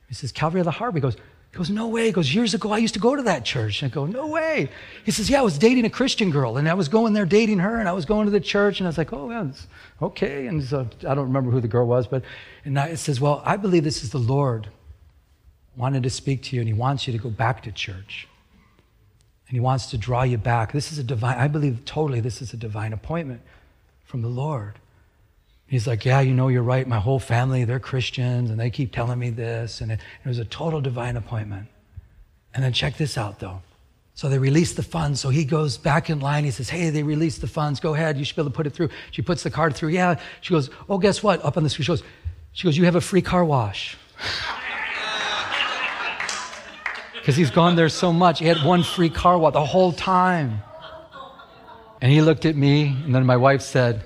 He 0.07 0.13
says, 0.13 0.31
Calvary 0.31 0.61
of 0.61 0.65
the 0.65 0.71
Harbor. 0.71 0.95
He 0.95 1.01
goes, 1.01 1.17
he 1.51 1.57
goes, 1.57 1.69
no 1.69 1.89
way. 1.89 2.05
He 2.05 2.13
goes, 2.13 2.33
years 2.33 2.53
ago, 2.53 2.71
I 2.71 2.77
used 2.77 2.93
to 2.93 3.01
go 3.01 3.17
to 3.17 3.23
that 3.23 3.43
church. 3.43 3.81
And 3.81 3.91
I 3.91 3.93
go, 3.93 4.05
no 4.05 4.27
way. 4.27 4.69
He 5.03 5.11
says, 5.11 5.29
yeah, 5.29 5.39
I 5.39 5.43
was 5.43 5.57
dating 5.57 5.83
a 5.83 5.89
Christian 5.89 6.31
girl 6.31 6.55
and 6.55 6.69
I 6.69 6.73
was 6.73 6.87
going 6.87 7.11
there 7.11 7.25
dating 7.25 7.59
her 7.59 7.81
and 7.81 7.89
I 7.89 7.91
was 7.91 8.05
going 8.05 8.27
to 8.27 8.31
the 8.31 8.39
church. 8.39 8.79
And 8.79 8.87
I 8.87 8.91
was 8.91 8.97
like, 8.97 9.11
oh, 9.11 9.29
yeah, 9.29 9.51
okay. 10.01 10.47
And 10.47 10.63
so 10.63 10.87
I 11.01 11.15
don't 11.15 11.25
remember 11.25 11.51
who 11.51 11.59
the 11.59 11.67
girl 11.67 11.85
was, 11.85 12.07
but, 12.07 12.23
and 12.63 12.79
I, 12.79 12.87
it 12.87 12.97
says, 12.97 13.19
well, 13.19 13.41
I 13.43 13.57
believe 13.57 13.83
this 13.83 14.05
is 14.05 14.11
the 14.11 14.19
Lord 14.19 14.69
wanted 15.75 16.03
to 16.03 16.09
speak 16.09 16.43
to 16.43 16.55
you 16.55 16.61
and 16.61 16.67
he 16.67 16.73
wants 16.73 17.07
you 17.07 17.13
to 17.13 17.19
go 17.19 17.29
back 17.29 17.63
to 17.63 17.71
church. 17.71 18.27
And 19.47 19.55
he 19.55 19.59
wants 19.59 19.87
to 19.87 19.97
draw 19.97 20.23
you 20.23 20.37
back. 20.37 20.71
This 20.71 20.91
is 20.91 20.97
a 20.97 21.03
divine, 21.03 21.37
I 21.37 21.47
believe 21.47 21.83
totally 21.85 22.21
this 22.21 22.41
is 22.41 22.53
a 22.53 22.57
divine 22.57 22.93
appointment 22.93 23.41
from 24.05 24.21
the 24.21 24.29
Lord. 24.29 24.75
He's 25.67 25.87
like, 25.87 26.03
Yeah, 26.03 26.19
you 26.19 26.33
know, 26.33 26.49
you're 26.49 26.63
right. 26.63 26.85
My 26.85 26.99
whole 26.99 27.19
family, 27.19 27.63
they're 27.63 27.79
Christians 27.79 28.49
and 28.49 28.59
they 28.59 28.69
keep 28.69 28.91
telling 28.91 29.17
me 29.17 29.29
this. 29.29 29.79
And 29.79 29.91
it, 29.91 29.99
it 30.23 30.27
was 30.27 30.37
a 30.37 30.45
total 30.45 30.81
divine 30.81 31.15
appointment. 31.15 31.67
And 32.53 32.63
then 32.63 32.73
check 32.73 32.97
this 32.97 33.17
out, 33.17 33.39
though. 33.39 33.61
So 34.13 34.27
they 34.27 34.37
release 34.37 34.73
the 34.73 34.83
funds. 34.83 35.21
So 35.21 35.29
he 35.29 35.45
goes 35.45 35.77
back 35.77 36.09
in 36.09 36.19
line. 36.19 36.43
He 36.43 36.51
says, 36.51 36.69
Hey, 36.69 36.89
they 36.89 37.03
released 37.03 37.39
the 37.39 37.47
funds. 37.47 37.79
Go 37.79 37.93
ahead. 37.93 38.17
You 38.17 38.25
should 38.25 38.35
be 38.35 38.41
able 38.41 38.51
to 38.51 38.55
put 38.55 38.67
it 38.67 38.73
through. 38.73 38.89
She 39.11 39.21
puts 39.21 39.43
the 39.43 39.49
card 39.49 39.75
through. 39.75 39.89
Yeah. 39.89 40.19
She 40.41 40.53
goes, 40.53 40.69
Oh, 40.89 40.97
guess 40.97 41.23
what? 41.23 41.43
Up 41.45 41.55
on 41.55 41.63
the 41.63 41.69
screen. 41.69 41.85
She 41.85 41.91
goes, 41.91 42.03
she 42.51 42.67
goes 42.67 42.77
You 42.77 42.85
have 42.85 42.95
a 42.95 43.01
free 43.01 43.21
car 43.21 43.45
wash. 43.45 43.97
because 47.21 47.35
he's 47.35 47.51
gone 47.51 47.75
there 47.75 47.87
so 47.87 48.11
much. 48.11 48.39
He 48.39 48.47
had 48.47 48.63
one 48.63 48.81
free 48.81 49.09
car 49.09 49.37
wash 49.37 49.53
the 49.53 49.63
whole 49.63 49.93
time. 49.93 50.63
And 52.01 52.11
he 52.11 52.23
looked 52.23 52.47
at 52.47 52.55
me, 52.55 52.87
and 52.87 53.13
then 53.13 53.27
my 53.27 53.37
wife 53.37 53.61
said, 53.61 54.03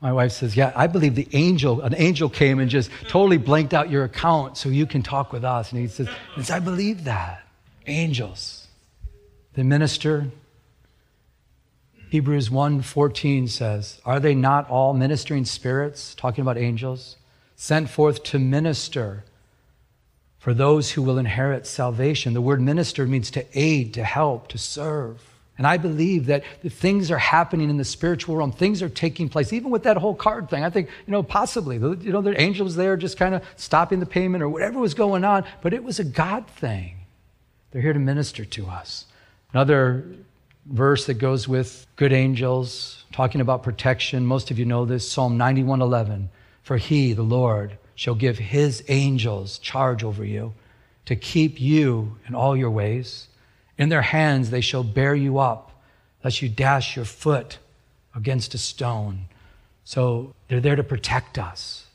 my 0.00 0.10
wife 0.10 0.32
says, 0.32 0.56
Yeah, 0.56 0.72
I 0.74 0.86
believe 0.86 1.14
the 1.14 1.28
angel, 1.32 1.82
an 1.82 1.94
angel 1.94 2.30
came 2.30 2.58
and 2.58 2.70
just 2.70 2.90
totally 3.08 3.36
blanked 3.36 3.74
out 3.74 3.90
your 3.90 4.04
account 4.04 4.56
so 4.56 4.70
you 4.70 4.86
can 4.86 5.02
talk 5.02 5.32
with 5.32 5.44
us. 5.44 5.70
And 5.70 5.80
he 5.80 5.86
says, 5.86 6.08
yes, 6.36 6.50
I 6.50 6.60
believe 6.60 7.04
that. 7.04 7.46
Angels. 7.86 8.68
The 9.52 9.64
minister, 9.64 10.30
Hebrews 12.10 12.48
1:14 12.48 13.48
says, 13.50 14.00
Are 14.04 14.18
they 14.18 14.34
not 14.34 14.68
all 14.70 14.94
ministering 14.94 15.44
spirits, 15.44 16.14
talking 16.14 16.42
about 16.42 16.56
angels, 16.56 17.16
sent 17.54 17.90
forth 17.90 18.22
to 18.24 18.38
minister 18.38 19.24
for 20.46 20.54
those 20.54 20.92
who 20.92 21.02
will 21.02 21.18
inherit 21.18 21.66
salvation. 21.66 22.32
The 22.32 22.40
word 22.40 22.60
minister 22.60 23.04
means 23.04 23.32
to 23.32 23.44
aid, 23.52 23.94
to 23.94 24.04
help, 24.04 24.46
to 24.50 24.58
serve. 24.58 25.20
And 25.58 25.66
I 25.66 25.76
believe 25.76 26.26
that 26.26 26.44
things 26.62 27.10
are 27.10 27.18
happening 27.18 27.68
in 27.68 27.78
the 27.78 27.84
spiritual 27.84 28.36
realm. 28.36 28.52
Things 28.52 28.80
are 28.80 28.88
taking 28.88 29.28
place, 29.28 29.52
even 29.52 29.72
with 29.72 29.82
that 29.82 29.96
whole 29.96 30.14
card 30.14 30.48
thing. 30.48 30.62
I 30.62 30.70
think, 30.70 30.88
you 31.04 31.10
know, 31.10 31.24
possibly, 31.24 31.78
you 31.78 32.12
know, 32.12 32.20
the 32.20 32.40
angels 32.40 32.76
there 32.76 32.96
just 32.96 33.18
kind 33.18 33.34
of 33.34 33.42
stopping 33.56 33.98
the 33.98 34.06
payment 34.06 34.40
or 34.40 34.48
whatever 34.48 34.78
was 34.78 34.94
going 34.94 35.24
on, 35.24 35.44
but 35.62 35.74
it 35.74 35.82
was 35.82 35.98
a 35.98 36.04
God 36.04 36.46
thing. 36.46 36.94
They're 37.72 37.82
here 37.82 37.92
to 37.92 37.98
minister 37.98 38.44
to 38.44 38.68
us. 38.68 39.06
Another 39.52 40.04
verse 40.64 41.06
that 41.06 41.14
goes 41.14 41.48
with 41.48 41.88
good 41.96 42.12
angels, 42.12 43.04
talking 43.10 43.40
about 43.40 43.64
protection. 43.64 44.24
Most 44.24 44.52
of 44.52 44.60
you 44.60 44.64
know 44.64 44.84
this, 44.84 45.10
Psalm 45.10 45.36
91:11. 45.36 46.28
For 46.62 46.76
he, 46.76 47.14
the 47.14 47.24
Lord, 47.24 47.78
shall 47.96 48.14
give 48.14 48.38
his 48.38 48.84
angels 48.86 49.58
charge 49.58 50.04
over 50.04 50.24
you 50.24 50.54
to 51.06 51.16
keep 51.16 51.60
you 51.60 52.16
in 52.28 52.34
all 52.34 52.56
your 52.56 52.70
ways. 52.70 53.26
In 53.76 53.88
their 53.88 54.02
hands 54.02 54.50
they 54.50 54.60
shall 54.60 54.84
bear 54.84 55.14
you 55.14 55.38
up, 55.38 55.82
lest 56.22 56.40
you 56.42 56.48
dash 56.48 56.94
your 56.94 57.04
foot 57.04 57.58
against 58.14 58.54
a 58.54 58.58
stone. 58.58 59.26
So 59.82 60.34
they're 60.46 60.60
there 60.60 60.76
to 60.76 60.84
protect 60.84 61.38
us. 61.38 61.86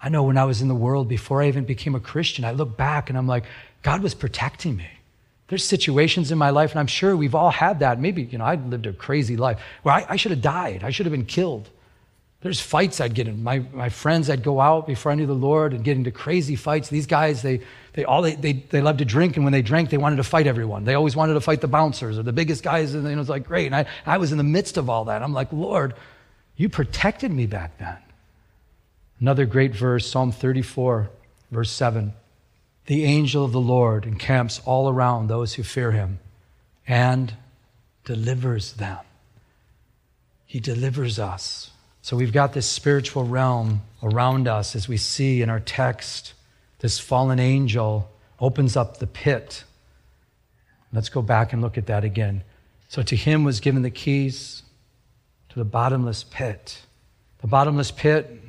I 0.00 0.08
know 0.08 0.24
when 0.24 0.38
I 0.38 0.44
was 0.44 0.62
in 0.62 0.68
the 0.68 0.74
world 0.74 1.08
before 1.08 1.42
I 1.42 1.48
even 1.48 1.64
became 1.64 1.94
a 1.94 2.00
Christian, 2.00 2.44
I 2.44 2.52
look 2.52 2.76
back 2.76 3.08
and 3.08 3.16
I'm 3.16 3.28
like, 3.28 3.44
God 3.82 4.02
was 4.02 4.14
protecting 4.14 4.76
me. 4.76 4.88
There's 5.48 5.64
situations 5.64 6.32
in 6.32 6.38
my 6.38 6.50
life, 6.50 6.70
and 6.70 6.80
I'm 6.80 6.86
sure 6.86 7.14
we've 7.14 7.34
all 7.34 7.50
had 7.50 7.80
that. 7.80 8.00
Maybe, 8.00 8.22
you 8.22 8.38
know, 8.38 8.44
I 8.44 8.54
lived 8.54 8.86
a 8.86 8.92
crazy 8.92 9.36
life 9.36 9.60
where 9.82 9.94
I, 9.94 10.06
I 10.08 10.16
should 10.16 10.30
have 10.30 10.40
died. 10.40 10.82
I 10.82 10.90
should 10.90 11.04
have 11.04 11.12
been 11.12 11.26
killed. 11.26 11.68
There's 12.42 12.60
fights 12.60 13.00
I'd 13.00 13.14
get 13.14 13.28
in. 13.28 13.44
My, 13.44 13.60
my 13.72 13.88
friends, 13.88 14.28
I'd 14.28 14.42
go 14.42 14.60
out 14.60 14.86
before 14.86 15.12
I 15.12 15.14
knew 15.14 15.26
the 15.26 15.32
Lord 15.32 15.72
and 15.72 15.84
get 15.84 15.96
into 15.96 16.10
crazy 16.10 16.56
fights. 16.56 16.88
These 16.88 17.06
guys, 17.06 17.40
they, 17.42 17.60
they 17.92 18.04
all 18.04 18.20
they, 18.20 18.34
they, 18.34 18.52
they 18.54 18.80
love 18.80 18.96
to 18.96 19.04
drink, 19.04 19.36
and 19.36 19.44
when 19.44 19.52
they 19.52 19.62
drank, 19.62 19.90
they 19.90 19.96
wanted 19.96 20.16
to 20.16 20.24
fight 20.24 20.48
everyone. 20.48 20.84
They 20.84 20.94
always 20.94 21.14
wanted 21.14 21.34
to 21.34 21.40
fight 21.40 21.60
the 21.60 21.68
bouncers 21.68 22.18
or 22.18 22.24
the 22.24 22.32
biggest 22.32 22.64
guys, 22.64 22.94
and 22.94 23.06
it 23.06 23.16
was 23.16 23.28
like, 23.28 23.46
great. 23.46 23.66
And 23.66 23.76
I, 23.76 23.86
I 24.04 24.18
was 24.18 24.32
in 24.32 24.38
the 24.38 24.44
midst 24.44 24.76
of 24.76 24.90
all 24.90 25.04
that. 25.04 25.22
I'm 25.22 25.32
like, 25.32 25.52
Lord, 25.52 25.94
you 26.56 26.68
protected 26.68 27.30
me 27.30 27.46
back 27.46 27.78
then. 27.78 27.96
Another 29.20 29.46
great 29.46 29.72
verse, 29.72 30.10
Psalm 30.10 30.32
34, 30.32 31.10
verse 31.52 31.70
7. 31.70 32.12
The 32.86 33.04
angel 33.04 33.44
of 33.44 33.52
the 33.52 33.60
Lord 33.60 34.04
encamps 34.04 34.60
all 34.64 34.88
around 34.88 35.28
those 35.28 35.54
who 35.54 35.62
fear 35.62 35.92
him 35.92 36.18
and 36.88 37.34
delivers 38.04 38.72
them. 38.72 38.98
He 40.44 40.58
delivers 40.58 41.20
us. 41.20 41.71
So 42.02 42.16
we've 42.16 42.32
got 42.32 42.52
this 42.52 42.68
spiritual 42.68 43.24
realm 43.24 43.82
around 44.02 44.48
us 44.48 44.74
as 44.74 44.88
we 44.88 44.96
see 44.96 45.40
in 45.40 45.48
our 45.48 45.60
text. 45.60 46.34
This 46.80 46.98
fallen 46.98 47.38
angel 47.38 48.10
opens 48.40 48.76
up 48.76 48.96
the 48.96 49.06
pit. 49.06 49.62
Let's 50.92 51.08
go 51.08 51.22
back 51.22 51.52
and 51.52 51.62
look 51.62 51.78
at 51.78 51.86
that 51.86 52.02
again. 52.02 52.42
So 52.88 53.02
to 53.02 53.14
him 53.14 53.44
was 53.44 53.60
given 53.60 53.82
the 53.82 53.90
keys 53.90 54.64
to 55.50 55.60
the 55.60 55.64
bottomless 55.64 56.24
pit. 56.24 56.82
The 57.40 57.46
bottomless 57.46 57.92
pit 57.92 58.42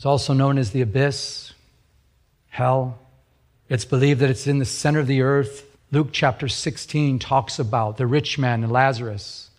is 0.00 0.04
also 0.04 0.34
known 0.34 0.58
as 0.58 0.72
the 0.72 0.82
abyss, 0.82 1.54
hell. 2.48 2.98
It's 3.68 3.84
believed 3.84 4.20
that 4.20 4.30
it's 4.30 4.48
in 4.48 4.58
the 4.58 4.64
center 4.64 4.98
of 4.98 5.06
the 5.06 5.22
earth. 5.22 5.64
Luke 5.92 6.08
chapter 6.10 6.48
16 6.48 7.20
talks 7.20 7.60
about 7.60 7.98
the 7.98 8.06
rich 8.06 8.36
man 8.36 8.64
and 8.64 8.72
Lazarus. 8.72 9.50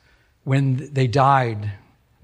When 0.44 0.94
they 0.94 1.08
died, 1.08 1.72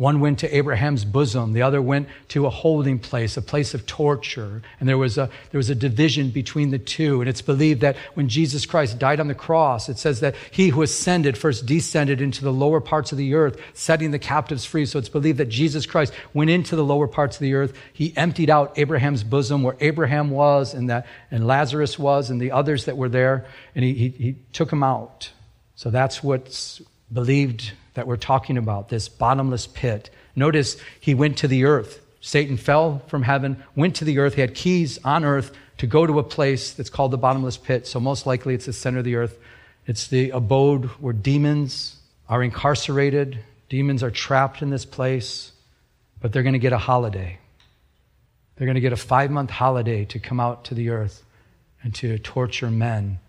one 0.04 0.20
went 0.20 0.40
to 0.40 0.54
Abraham's 0.54 1.06
bosom, 1.06 1.54
the 1.54 1.62
other 1.62 1.82
went 1.82 2.10
to 2.28 2.46
a 2.46 2.50
holding 2.50 3.00
place, 3.00 3.38
a 3.38 3.42
place 3.42 3.74
of 3.74 3.86
torture. 3.86 4.62
And 4.82 4.90
there 4.90 4.98
was, 4.98 5.18
a, 5.18 5.30
there 5.52 5.58
was 5.58 5.70
a 5.70 5.76
division 5.76 6.30
between 6.30 6.72
the 6.72 6.78
two. 6.78 7.22
And 7.22 7.30
it's 7.30 7.42
believed 7.42 7.80
that 7.80 7.96
when 8.14 8.28
Jesus 8.28 8.66
Christ 8.66 9.00
died 9.00 9.22
on 9.22 9.30
the 9.30 9.34
cross, 9.34 9.88
it 9.88 9.98
says 9.98 10.20
that 10.20 10.36
he 10.52 10.68
who 10.68 10.82
ascended 10.82 11.38
first 11.38 11.66
descended 11.66 12.20
into 12.20 12.44
the 12.44 12.52
lower 12.52 12.82
parts 12.82 13.14
of 13.14 13.18
the 13.18 13.34
earth, 13.34 13.58
setting 13.74 14.12
the 14.12 14.20
captives 14.20 14.66
free. 14.66 14.86
So 14.86 15.00
it's 15.00 15.08
believed 15.08 15.38
that 15.38 15.48
Jesus 15.48 15.86
Christ 15.86 16.12
went 16.34 16.50
into 16.50 16.76
the 16.76 16.84
lower 16.84 17.08
parts 17.08 17.38
of 17.38 17.42
the 17.42 17.54
earth. 17.54 17.74
He 17.94 18.12
emptied 18.18 18.50
out 18.50 18.78
Abraham's 18.78 19.24
bosom 19.24 19.64
where 19.64 19.78
Abraham 19.80 20.32
was 20.32 20.74
and, 20.74 20.90
that, 20.90 21.08
and 21.32 21.48
Lazarus 21.48 21.98
was 21.98 22.30
and 22.30 22.42
the 22.42 22.52
others 22.52 22.84
that 22.86 22.98
were 22.98 23.08
there. 23.08 23.46
And 23.74 23.86
he, 23.86 23.94
he, 23.94 24.10
he 24.10 24.36
took 24.52 24.70
them 24.70 24.84
out. 24.84 25.32
So 25.76 25.90
that's 25.90 26.22
what's 26.22 26.82
believed 27.10 27.72
that 27.94 28.08
we're 28.08 28.18
talking 28.18 28.58
about, 28.58 28.90
this 28.90 29.08
bottomless 29.10 29.68
pit. 29.68 30.10
Notice 30.36 30.78
he 31.00 31.14
went 31.14 31.38
to 31.40 31.48
the 31.48 31.66
earth. 31.66 32.02
Satan 32.22 32.58
fell 32.58 33.02
from 33.08 33.24
heaven, 33.24 33.62
went 33.76 33.96
to 33.98 34.06
the 34.06 34.20
earth. 34.20 34.36
He 34.36 34.42
had 34.42 34.56
keys 34.56 34.98
on 35.04 35.26
earth 35.26 35.52
to 35.78 35.88
go 35.88 36.08
to 36.08 36.20
a 36.20 36.24
place 36.24 36.72
that's 36.72 36.90
called 36.90 37.12
the 37.12 37.18
bottomless 37.18 37.58
pit. 37.58 37.86
So, 37.86 38.00
most 38.00 38.26
likely, 38.26 38.54
it's 38.54 38.66
the 38.66 38.74
center 38.74 39.00
of 39.00 39.06
the 39.06 39.16
earth. 39.16 39.38
It's 39.86 40.08
the 40.08 40.30
abode 40.30 40.86
where 41.02 41.14
demons 41.14 41.98
are 42.30 42.42
incarcerated, 42.42 43.40
demons 43.68 44.02
are 44.02 44.12
trapped 44.12 44.62
in 44.62 44.70
this 44.70 44.86
place, 44.86 45.52
but 46.22 46.32
they're 46.32 46.44
going 46.44 46.54
to 46.54 46.60
get 46.60 46.72
a 46.72 46.78
holiday. 46.78 47.38
They're 48.56 48.68
going 48.68 48.76
to 48.76 48.82
get 48.82 48.94
a 48.94 48.98
five 48.98 49.30
month 49.30 49.50
holiday 49.50 50.06
to 50.06 50.20
come 50.20 50.40
out 50.40 50.64
to 50.66 50.76
the 50.76 50.90
earth 50.90 51.24
and 51.82 51.94
to 51.96 52.18
torture 52.20 52.72
men. 52.72 53.20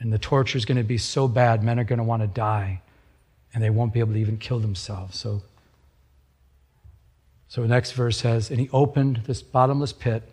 And 0.00 0.12
the 0.12 0.18
torture 0.18 0.56
is 0.56 0.64
going 0.64 0.78
to 0.78 0.84
be 0.84 0.98
so 0.98 1.28
bad, 1.28 1.62
men 1.62 1.78
are 1.78 1.84
going 1.84 1.98
to 1.98 2.04
want 2.04 2.22
to 2.22 2.28
die 2.28 2.80
and 3.54 3.62
they 3.62 3.70
won't 3.70 3.92
be 3.92 4.00
able 4.00 4.12
to 4.12 4.18
even 4.18 4.36
kill 4.36 4.58
themselves. 4.58 5.18
So, 5.18 5.42
so 7.48 7.62
the 7.62 7.68
next 7.68 7.92
verse 7.92 8.18
says, 8.18 8.50
And 8.50 8.58
he 8.58 8.68
opened 8.72 9.22
this 9.26 9.42
bottomless 9.42 9.92
pit, 9.92 10.24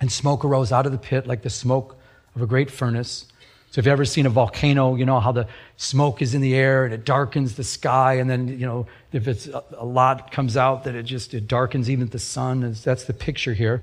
and 0.00 0.10
smoke 0.10 0.44
arose 0.44 0.72
out 0.72 0.86
of 0.86 0.92
the 0.92 0.98
pit 0.98 1.26
like 1.26 1.42
the 1.42 1.50
smoke 1.50 1.96
of 2.34 2.42
a 2.42 2.46
great 2.46 2.70
furnace. 2.70 3.26
So 3.70 3.80
if 3.80 3.86
you've 3.86 3.92
ever 3.92 4.04
seen 4.04 4.24
a 4.26 4.30
volcano, 4.30 4.94
you 4.94 5.04
know 5.04 5.20
how 5.20 5.32
the 5.32 5.48
smoke 5.76 6.22
is 6.22 6.34
in 6.34 6.40
the 6.40 6.54
air 6.54 6.84
and 6.84 6.94
it 6.94 7.04
darkens 7.04 7.56
the 7.56 7.64
sky, 7.64 8.14
and 8.14 8.28
then 8.30 8.48
you 8.48 8.66
know 8.66 8.86
if 9.12 9.28
it's 9.28 9.46
a, 9.46 9.84
lot 9.84 10.30
comes 10.30 10.56
out, 10.56 10.84
that 10.84 10.94
it 10.94 11.02
just 11.02 11.34
it 11.34 11.46
darkens 11.46 11.90
even 11.90 12.08
the 12.08 12.18
sun. 12.18 12.74
That's 12.84 13.04
the 13.04 13.12
picture 13.12 13.54
here. 13.54 13.82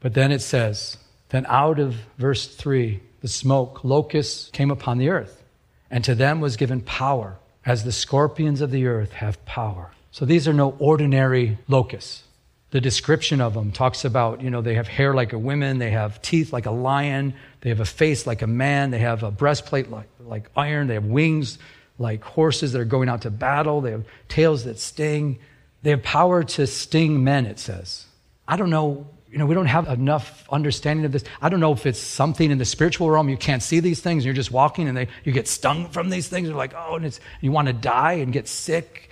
But 0.00 0.14
then 0.14 0.32
it 0.32 0.40
says, 0.40 0.98
then 1.28 1.46
out 1.48 1.78
of 1.78 1.94
verse 2.18 2.46
three, 2.46 3.00
the 3.20 3.28
smoke, 3.28 3.84
locusts 3.84 4.50
came 4.50 4.70
upon 4.70 4.98
the 4.98 5.08
earth, 5.08 5.42
and 5.90 6.02
to 6.04 6.14
them 6.14 6.40
was 6.40 6.56
given 6.56 6.80
power 6.80 7.38
as 7.64 7.84
the 7.84 7.92
scorpions 7.92 8.60
of 8.60 8.70
the 8.70 8.86
earth 8.86 9.12
have 9.12 9.44
power. 9.44 9.92
So 10.10 10.24
these 10.24 10.46
are 10.46 10.52
no 10.52 10.76
ordinary 10.78 11.58
locusts. 11.68 12.24
The 12.70 12.80
description 12.80 13.40
of 13.40 13.54
them 13.54 13.70
talks 13.70 14.04
about, 14.04 14.40
you 14.40 14.50
know, 14.50 14.62
they 14.62 14.74
have 14.74 14.88
hair 14.88 15.14
like 15.14 15.32
a 15.32 15.38
woman, 15.38 15.78
they 15.78 15.90
have 15.90 16.22
teeth 16.22 16.52
like 16.52 16.66
a 16.66 16.70
lion, 16.70 17.34
they 17.60 17.68
have 17.68 17.80
a 17.80 17.84
face 17.84 18.26
like 18.26 18.40
a 18.40 18.46
man, 18.46 18.90
they 18.90 18.98
have 18.98 19.22
a 19.22 19.30
breastplate 19.30 19.90
like, 19.90 20.08
like 20.20 20.50
iron, 20.56 20.86
they 20.86 20.94
have 20.94 21.04
wings 21.04 21.58
like 21.98 22.24
horses 22.24 22.72
that 22.72 22.80
are 22.80 22.86
going 22.86 23.10
out 23.10 23.22
to 23.22 23.30
battle, 23.30 23.82
they 23.82 23.90
have 23.90 24.04
tails 24.28 24.64
that 24.64 24.78
sting. 24.78 25.38
They 25.82 25.90
have 25.90 26.02
power 26.02 26.44
to 26.44 26.66
sting 26.66 27.24
men, 27.24 27.44
it 27.46 27.58
says. 27.58 28.06
I 28.46 28.56
don't 28.56 28.70
know 28.70 29.06
you 29.32 29.38
know, 29.38 29.46
we 29.46 29.54
don't 29.54 29.64
have 29.64 29.88
enough 29.88 30.46
understanding 30.50 31.06
of 31.06 31.12
this. 31.12 31.24
I 31.40 31.48
don't 31.48 31.58
know 31.58 31.72
if 31.72 31.86
it's 31.86 31.98
something 31.98 32.50
in 32.50 32.58
the 32.58 32.66
spiritual 32.66 33.10
realm. 33.10 33.30
You 33.30 33.38
can't 33.38 33.62
see 33.62 33.80
these 33.80 34.02
things. 34.02 34.26
You're 34.26 34.34
just 34.34 34.52
walking 34.52 34.88
and 34.88 34.96
they, 34.96 35.08
you 35.24 35.32
get 35.32 35.48
stung 35.48 35.88
from 35.88 36.10
these 36.10 36.28
things. 36.28 36.48
You're 36.48 36.56
like, 36.56 36.74
oh, 36.76 36.96
and 36.96 37.06
it's, 37.06 37.18
you 37.40 37.50
want 37.50 37.68
to 37.68 37.72
die 37.72 38.14
and 38.14 38.30
get 38.30 38.46
sick. 38.46 39.08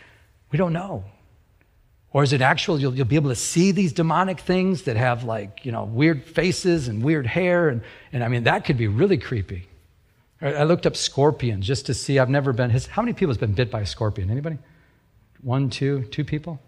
We 0.53 0.59
don't 0.59 0.75
know. 0.75 1.05
Or 2.13 2.23
is 2.23 2.35
it 2.35 2.43
actual, 2.43 2.79
you'll, 2.79 2.95
you'll 2.95 3.07
be 3.07 3.17
able 3.17 3.31
to 3.31 3.37
see 3.37 3.73
these 3.73 3.95
demonic 3.95 4.41
things 4.41 4.83
that 4.83 4.97
have 4.97 5.25
like, 5.25 5.65
you 5.65 5.73
know, 5.73 5.85
weird 5.85 6.27
faces 6.27 6.87
and 6.87 7.03
weird 7.03 7.27
hair. 7.27 7.71
And, 7.71 7.81
and 8.13 8.23
I 8.23 8.29
mean, 8.29 8.45
that 8.45 8.67
could 8.67 8.77
be 8.77 8.89
really 8.89 9.17
creepy. 9.17 9.69
I 10.43 10.65
looked 10.65 10.85
up 10.85 10.97
scorpions 10.97 11.67
just 11.67 11.87
to 11.87 11.95
see. 11.95 12.19
I've 12.19 12.31
never 12.31 12.53
been. 12.53 12.69
Has, 12.71 12.87
how 12.87 13.01
many 13.01 13.15
people 13.15 13.29
has 13.29 13.39
been 13.39 13.53
bit 13.53 13.71
by 13.71 13.81
a 13.81 13.87
scorpion? 13.87 14.31
Anybody? 14.31 14.59
One, 15.41 15.71
two, 15.71 16.05
two 16.05 16.25
people? 16.25 16.61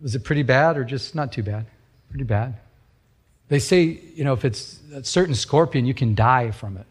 Was 0.00 0.16
it 0.16 0.24
pretty 0.24 0.42
bad 0.42 0.76
or 0.76 0.84
just 0.84 1.14
not 1.14 1.30
too 1.30 1.42
bad? 1.42 1.66
Pretty 2.08 2.24
bad. 2.24 2.56
They 3.50 3.58
say, 3.58 4.00
you 4.14 4.24
know, 4.24 4.32
if 4.32 4.44
it's 4.44 4.78
a 4.94 5.04
certain 5.04 5.34
scorpion, 5.34 5.84
you 5.84 5.92
can 5.92 6.14
die 6.14 6.52
from 6.52 6.76
it. 6.76 6.86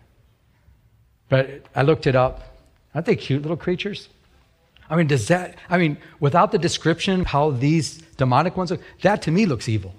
But 1.30 1.66
I 1.74 1.84
looked 1.84 2.06
it 2.06 2.16
up. 2.16 2.58
Aren't 2.94 3.08
they 3.08 3.16
cute 3.16 3.42
little 3.42 3.58
creatures? 3.58 4.10
I 4.90 4.98
mean, 4.98 5.08
does 5.08 5.30
that, 5.30 5.56
I 5.70 5.78
mean, 5.78 5.98
without 6.20 6.52
the 6.52 6.58
description 6.58 7.24
how 7.24 7.52
these 7.52 8.00
demonic 8.18 8.58
ones 8.58 8.72
look, 8.72 8.82
that 9.02 9.22
to 9.24 9.32
me 9.32 9.46
looks 9.46 9.70
evil. 9.70 9.96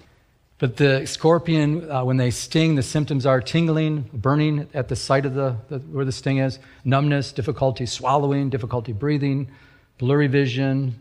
But 0.59 0.77
the 0.77 1.07
scorpion, 1.07 1.89
uh, 1.89 2.03
when 2.03 2.17
they 2.17 2.29
sting, 2.29 2.75
the 2.75 2.83
symptoms 2.83 3.25
are 3.25 3.41
tingling, 3.41 4.07
burning 4.13 4.67
at 4.75 4.87
the 4.87 4.95
site 4.95 5.25
of 5.25 5.33
the, 5.33 5.55
the, 5.69 5.79
where 5.79 6.05
the 6.05 6.11
sting 6.11 6.37
is, 6.37 6.59
numbness, 6.85 7.31
difficulty 7.31 7.87
swallowing, 7.87 8.51
difficulty 8.51 8.93
breathing, 8.93 9.49
blurry 9.97 10.27
vision, 10.27 10.95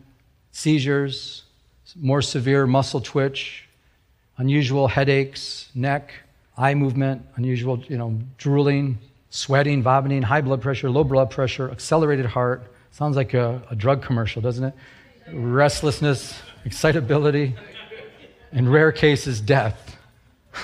seizures, 0.53 1.43
more 1.97 2.23
severe 2.23 2.67
muscle 2.67 3.03
twitch, 3.03 3.69
unusual 4.41 4.89
headaches, 4.89 5.69
neck, 5.75 6.15
eye 6.57 6.73
movement, 6.73 7.23
unusual, 7.37 7.79
you 7.89 7.99
know, 7.99 8.19
drooling, 8.39 8.99
sweating, 9.29 9.83
vomiting, 9.83 10.23
high 10.23 10.41
blood 10.41 10.63
pressure, 10.63 10.89
low 10.89 11.05
blood 11.05 11.31
pressure, 11.31 11.71
accelerated 11.71 12.25
heart. 12.25 12.63
Sounds 12.91 13.17
like 13.17 13.35
a, 13.35 13.63
a 13.71 13.77
drug 13.77 14.03
commercial, 14.03 14.41
doesn't 14.41 14.65
it? 14.65 14.75
Restlessness, 15.31 16.35
excitability, 16.65 17.55
in 18.51 18.67
rare 18.67 18.93
cases, 18.93 19.43
death. 19.43 19.99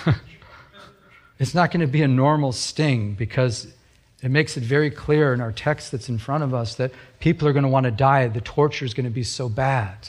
it's 1.39 1.55
not 1.55 1.71
going 1.71 1.83
to 1.83 1.87
be 1.87 2.01
a 2.01 2.09
normal 2.09 2.53
sting 2.53 3.13
because 3.13 3.67
it 4.23 4.31
makes 4.31 4.57
it 4.57 4.63
very 4.63 4.91
clear 4.91 5.35
in 5.35 5.43
our 5.43 5.53
text 5.53 5.93
that's 5.93 6.09
in 6.09 6.17
front 6.17 6.43
of 6.43 6.55
us 6.55 6.77
that 6.77 6.93
people 7.21 7.47
are 7.47 7.53
going 7.53 7.63
to 7.63 7.69
want 7.69 7.85
to 7.85 7.91
die. 7.91 8.27
The 8.29 8.41
torture 8.41 8.87
is 8.87 8.95
going 8.95 9.05
to 9.05 9.11
be 9.11 9.23
so 9.23 9.51
bad. 9.51 10.09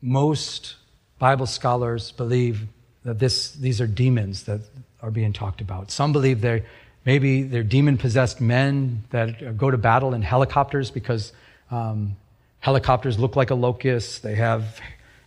Most 0.00 0.76
Bible 1.18 1.46
scholars 1.46 2.12
believe 2.12 2.66
that 3.04 3.18
this, 3.18 3.52
these 3.52 3.80
are 3.80 3.86
demons 3.86 4.44
that 4.44 4.60
are 5.02 5.10
being 5.10 5.32
talked 5.32 5.60
about. 5.60 5.90
Some 5.90 6.12
believe 6.12 6.40
they're 6.40 6.62
maybe 7.04 7.42
they're 7.42 7.62
demon 7.62 7.96
possessed 7.96 8.40
men 8.40 9.02
that 9.10 9.56
go 9.56 9.70
to 9.70 9.78
battle 9.78 10.14
in 10.14 10.22
helicopters 10.22 10.90
because 10.90 11.32
um, 11.70 12.16
helicopters 12.60 13.18
look 13.18 13.36
like 13.36 13.50
a 13.50 13.54
locust. 13.54 14.22
They 14.22 14.34
have 14.34 14.80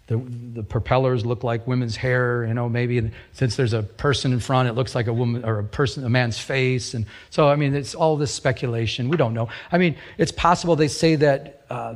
the, 0.07 0.17
the 0.53 0.63
propellers 0.63 1.25
look 1.25 1.43
like 1.43 1.65
women's 1.65 1.95
hair. 1.95 2.45
You 2.45 2.53
know, 2.53 2.67
maybe 2.67 3.11
since 3.33 3.55
there's 3.55 3.73
a 3.73 3.83
person 3.83 4.33
in 4.33 4.39
front, 4.39 4.67
it 4.67 4.73
looks 4.73 4.93
like 4.93 5.07
a 5.07 5.13
woman 5.13 5.45
or 5.45 5.59
a 5.59 5.63
person, 5.63 6.03
a 6.03 6.09
man's 6.09 6.37
face. 6.37 6.93
And 6.93 7.05
so, 7.29 7.49
I 7.49 7.55
mean, 7.55 7.73
it's 7.73 7.95
all 7.95 8.17
this 8.17 8.33
speculation. 8.33 9.09
We 9.09 9.17
don't 9.17 9.33
know. 9.33 9.49
I 9.71 9.77
mean, 9.77 9.95
it's 10.17 10.31
possible 10.31 10.75
they 10.75 10.89
say 10.89 11.15
that 11.15 11.65
uh, 11.69 11.95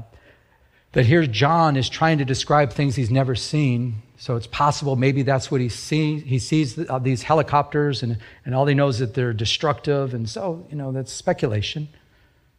that 0.95 1.05
here 1.05 1.27
John 1.27 1.75
is 1.75 1.89
trying 1.89 2.19
to 2.19 2.25
describe 2.25 2.71
things 2.71 2.95
he's 2.95 3.11
never 3.11 3.35
seen. 3.35 3.95
So 4.17 4.37
it's 4.37 4.47
possible 4.47 4.95
maybe 4.95 5.23
that's 5.23 5.51
what 5.51 5.59
he 5.59 5.67
sees. 5.67 6.23
He 6.23 6.39
sees 6.39 6.79
uh, 6.89 6.99
these 6.99 7.23
helicopters, 7.23 8.01
and, 8.01 8.17
and 8.45 8.55
all 8.55 8.65
he 8.65 8.73
knows 8.73 8.95
is 8.95 8.99
that 9.01 9.13
they're 9.13 9.33
destructive. 9.33 10.13
And 10.13 10.27
so, 10.29 10.65
you 10.69 10.77
know, 10.77 10.93
that's 10.93 11.11
speculation. 11.11 11.89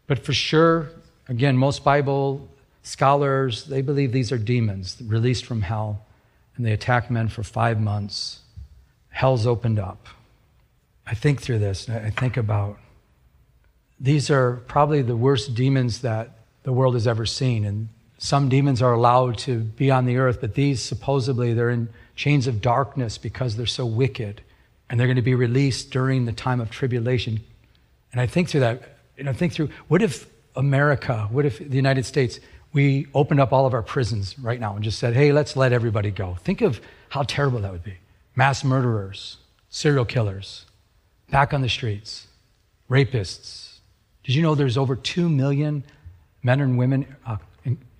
But 0.06 0.18
for 0.18 0.34
sure, 0.34 0.90
again, 1.30 1.56
most 1.56 1.82
Bible 1.82 2.46
scholars, 2.82 3.64
they 3.64 3.80
believe 3.80 4.12
these 4.12 4.30
are 4.30 4.38
demons 4.38 4.98
released 5.02 5.46
from 5.46 5.62
hell, 5.62 6.04
and 6.56 6.66
they 6.66 6.72
attack 6.72 7.10
men 7.10 7.28
for 7.28 7.42
five 7.42 7.80
months. 7.80 8.40
Hell's 9.08 9.46
opened 9.46 9.78
up. 9.78 10.08
I 11.06 11.14
think 11.14 11.40
through 11.40 11.60
this, 11.60 11.88
and 11.88 12.04
I 12.04 12.10
think 12.10 12.36
about 12.36 12.78
these 13.98 14.28
are 14.28 14.56
probably 14.68 15.00
the 15.00 15.16
worst 15.16 15.54
demons 15.54 16.02
that 16.02 16.32
the 16.64 16.72
world 16.72 16.92
has 16.92 17.06
ever 17.06 17.24
seen. 17.24 17.64
And 17.64 17.88
some 18.18 18.48
demons 18.48 18.80
are 18.80 18.92
allowed 18.92 19.38
to 19.38 19.60
be 19.60 19.90
on 19.90 20.06
the 20.06 20.16
earth, 20.16 20.38
but 20.40 20.54
these 20.54 20.82
supposedly 20.82 21.52
they're 21.52 21.70
in 21.70 21.88
chains 22.14 22.46
of 22.46 22.60
darkness 22.60 23.18
because 23.18 23.56
they're 23.56 23.66
so 23.66 23.84
wicked. 23.84 24.40
And 24.88 24.98
they're 24.98 25.06
going 25.06 25.16
to 25.16 25.22
be 25.22 25.34
released 25.34 25.90
during 25.90 26.24
the 26.24 26.32
time 26.32 26.60
of 26.60 26.70
tribulation. 26.70 27.40
And 28.12 28.20
I 28.20 28.26
think 28.26 28.48
through 28.48 28.60
that, 28.60 28.98
and 29.18 29.28
I 29.28 29.32
think 29.32 29.52
through 29.52 29.70
what 29.88 30.00
if 30.00 30.26
America, 30.54 31.28
what 31.30 31.44
if 31.44 31.58
the 31.58 31.76
United 31.76 32.06
States, 32.06 32.40
we 32.72 33.06
opened 33.14 33.40
up 33.40 33.52
all 33.52 33.66
of 33.66 33.74
our 33.74 33.82
prisons 33.82 34.38
right 34.38 34.60
now 34.60 34.74
and 34.74 34.84
just 34.84 34.98
said, 34.98 35.14
hey, 35.14 35.32
let's 35.32 35.56
let 35.56 35.72
everybody 35.72 36.10
go. 36.10 36.36
Think 36.44 36.60
of 36.62 36.80
how 37.08 37.22
terrible 37.22 37.60
that 37.60 37.72
would 37.72 37.84
be. 37.84 37.94
Mass 38.34 38.64
murderers, 38.64 39.38
serial 39.70 40.04
killers, 40.04 40.66
back 41.30 41.52
on 41.52 41.62
the 41.62 41.68
streets, 41.68 42.28
rapists. 42.90 43.78
Did 44.24 44.34
you 44.34 44.42
know 44.42 44.54
there's 44.54 44.78
over 44.78 44.94
2 44.94 45.28
million 45.28 45.84
men 46.42 46.60
and 46.60 46.78
women 46.78 47.16
uh, 47.26 47.36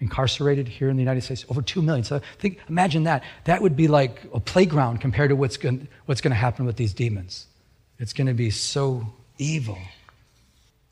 incarcerated 0.01 0.69
here 0.69 0.89
in 0.89 0.97
the 0.97 1.03
United 1.03 1.23
States, 1.23 1.45
over 1.49 1.63
2 1.63 1.83
million. 1.83 2.05
So 2.05 2.21
think, 2.39 2.59
imagine 2.69 3.05
that. 3.05 3.25
That 3.45 3.63
would 3.63 3.77
be 3.77 3.89
like 3.89 4.23
a 4.33 4.41
playground 4.41 5.01
compared 5.01 5.31
to 5.31 5.37
what's 5.37 5.57
going, 5.57 5.89
what's 6.07 6.21
to 6.21 6.35
happen 6.35 6.67
with 6.67 6.77
these 6.77 6.93
demons. 6.93 7.47
It's 7.99 8.13
going 8.13 8.27
to 8.27 8.35
be 8.35 8.51
so 8.51 9.07
evil. 9.39 9.79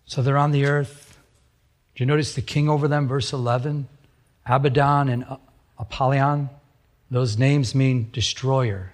So 0.07 0.23
they're 0.23 0.39
on 0.39 0.53
the 0.53 0.67
earth. 0.67 1.19
Do 1.95 2.03
you 2.03 2.07
notice 2.07 2.35
the 2.35 2.43
king 2.43 2.69
over 2.69 2.89
them, 2.89 3.07
verse 3.07 3.33
11? 3.33 3.89
Abaddon 4.47 5.09
and 5.09 5.25
Apollyon. 5.79 6.51
Those 7.11 7.39
names 7.39 7.75
mean 7.75 8.11
destroyer. 8.13 8.93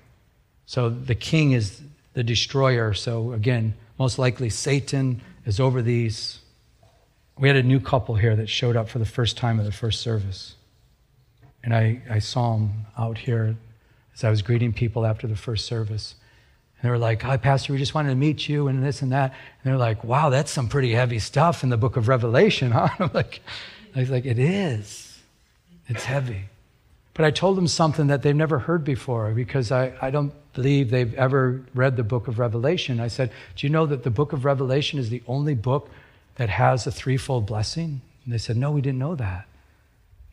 So 0.67 0.89
the 0.91 1.15
king 1.15 1.53
is 1.53 1.81
the 2.13 2.23
destroyer. 2.23 2.95
So 2.95 3.33
again, 3.33 3.75
most 3.99 4.19
likely 4.19 4.51
Satan 4.51 5.23
is 5.47 5.59
over 5.59 5.83
these 5.83 6.41
we 7.41 7.49
had 7.49 7.57
a 7.57 7.63
new 7.63 7.81
couple 7.81 8.15
here 8.15 8.37
that 8.37 8.49
showed 8.49 8.77
up 8.77 8.89
for 8.89 8.99
the 8.99 9.07
first 9.07 9.39
time 9.39 9.59
at 9.59 9.65
the 9.65 9.73
first 9.73 10.03
service. 10.03 10.57
And 11.65 11.75
I, 11.75 12.03
I 12.09 12.19
saw 12.19 12.53
them 12.53 12.87
out 12.99 13.17
here 13.17 13.57
as 14.15 14.23
I 14.23 14.31
was 14.31 14.43
greeting 14.43 14.75
people 14.75 15.07
after 15.07 15.27
the 15.27 15.37
first 15.37 15.65
service. 15.65 16.15
And 16.77 16.85
they 16.85 16.91
were 16.91 16.99
like, 16.99 17.23
Hi, 17.23 17.39
Pastor, 17.39 17.73
we 17.73 17.79
just 17.79 17.95
wanted 17.95 18.11
to 18.11 18.15
meet 18.15 18.47
you 18.47 18.69
and 18.69 18.85
this 18.85 19.01
and 19.01 19.11
that. 19.13 19.31
And 19.33 19.73
they're 19.73 19.79
like, 19.79 20.05
Wow, 20.05 20.29
that's 20.29 20.51
some 20.51 20.69
pretty 20.69 20.93
heavy 20.93 21.19
stuff 21.19 21.63
in 21.65 21.71
the 21.71 21.79
book 21.79 21.97
of 21.97 22.09
Revelation, 22.09 22.71
huh? 22.73 22.89
I'm 22.99 23.11
like, 23.15 23.41
I 23.97 24.01
was 24.01 24.11
like, 24.11 24.27
It 24.27 24.39
is. 24.39 25.19
It's 25.89 26.05
heavy. 26.05 26.45
But 27.15 27.25
I 27.25 27.31
told 27.31 27.57
them 27.57 27.67
something 27.67 28.07
that 28.09 28.23
they've 28.23 28.37
never 28.37 28.59
heard 28.59 28.85
before 28.85 29.33
because 29.33 29.73
I, 29.73 29.93
I 30.01 30.11
don't 30.11 30.33
believe 30.53 30.91
they've 30.91 31.15
ever 31.15 31.63
read 31.75 31.97
the 31.97 32.05
book 32.05 32.29
of 32.29 32.39
Revelation. 32.39 33.01
I 33.01 33.09
said, 33.09 33.33
Do 33.57 33.67
you 33.67 33.73
know 33.73 33.87
that 33.87 34.05
the 34.05 34.11
book 34.11 34.35
of 34.35 34.45
Revelation 34.45 34.99
is 34.99 35.09
the 35.09 35.23
only 35.27 35.55
book 35.55 35.91
that 36.37 36.49
has 36.49 36.87
a 36.87 36.93
threefold 36.93 37.47
blessing? 37.47 38.01
And 38.25 38.33
they 38.33 38.39
said, 38.39 38.57
No, 38.57 38.71
we 38.71 38.81
didn't 38.81 38.99
know 38.99 39.15
that. 39.15 39.47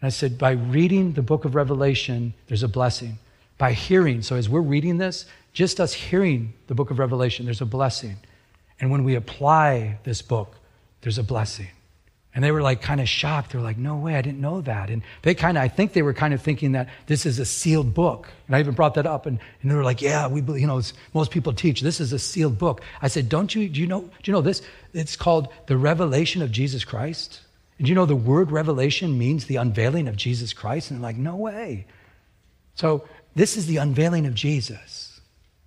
And 0.01 0.07
I 0.07 0.09
said, 0.09 0.37
By 0.37 0.51
reading 0.51 1.13
the 1.13 1.21
book 1.21 1.45
of 1.45 1.55
Revelation, 1.55 2.33
there's 2.47 2.63
a 2.63 2.67
blessing. 2.67 3.19
By 3.57 3.73
hearing, 3.73 4.21
so 4.21 4.35
as 4.35 4.47
we're 4.47 4.61
reading 4.61 4.97
this, 4.97 5.25
just 5.53 5.79
us 5.79 5.93
hearing 5.93 6.53
the 6.67 6.75
book 6.75 6.91
of 6.91 6.99
Revelation, 6.99 7.45
there's 7.45 7.61
a 7.61 7.65
blessing. 7.65 8.17
And 8.79 8.91
when 8.91 9.03
we 9.03 9.15
apply 9.15 9.99
this 10.03 10.21
book, 10.21 10.55
there's 11.01 11.17
a 11.17 11.23
blessing. 11.23 11.69
And 12.37 12.43
they 12.43 12.51
were 12.51 12.61
like 12.61 12.83
kind 12.83 13.01
of 13.01 13.09
shocked. 13.09 13.53
They're 13.53 13.61
like, 13.61 13.79
no 13.79 13.97
way, 13.97 14.13
I 14.13 14.21
didn't 14.21 14.39
know 14.39 14.61
that. 14.61 14.91
And 14.91 15.01
they 15.23 15.33
kind 15.33 15.57
of, 15.57 15.63
I 15.63 15.69
think 15.69 15.93
they 15.93 16.03
were 16.03 16.13
kind 16.13 16.35
of 16.35 16.41
thinking 16.43 16.73
that 16.73 16.87
this 17.07 17.25
is 17.25 17.39
a 17.39 17.45
sealed 17.45 17.95
book. 17.95 18.29
And 18.45 18.55
I 18.55 18.59
even 18.59 18.75
brought 18.75 18.93
that 18.93 19.07
up. 19.07 19.25
And, 19.25 19.39
and 19.63 19.71
they 19.71 19.73
were 19.73 19.83
like, 19.83 20.03
yeah, 20.03 20.27
we, 20.27 20.41
you 20.59 20.67
know, 20.67 20.79
most 21.15 21.31
people 21.31 21.51
teach 21.51 21.81
this 21.81 21.99
is 21.99 22.13
a 22.13 22.19
sealed 22.19 22.59
book. 22.59 22.83
I 23.01 23.07
said, 23.07 23.27
don't 23.27 23.55
you, 23.55 23.67
do 23.67 23.81
you 23.81 23.87
know, 23.87 24.01
do 24.01 24.09
you 24.25 24.33
know 24.33 24.41
this? 24.41 24.61
It's 24.93 25.15
called 25.15 25.47
the 25.65 25.77
revelation 25.77 26.43
of 26.43 26.51
Jesus 26.51 26.85
Christ. 26.85 27.41
And 27.79 27.89
you 27.89 27.95
know 27.95 28.05
the 28.05 28.15
word 28.15 28.51
revelation 28.51 29.17
means 29.17 29.47
the 29.47 29.55
unveiling 29.55 30.07
of 30.07 30.15
Jesus 30.15 30.53
Christ? 30.53 30.91
And 30.91 30.99
they're 30.99 31.09
like, 31.09 31.17
no 31.17 31.37
way. 31.37 31.87
So 32.75 33.07
this 33.33 33.57
is 33.57 33.65
the 33.65 33.77
unveiling 33.77 34.27
of 34.27 34.35
Jesus. 34.35 35.21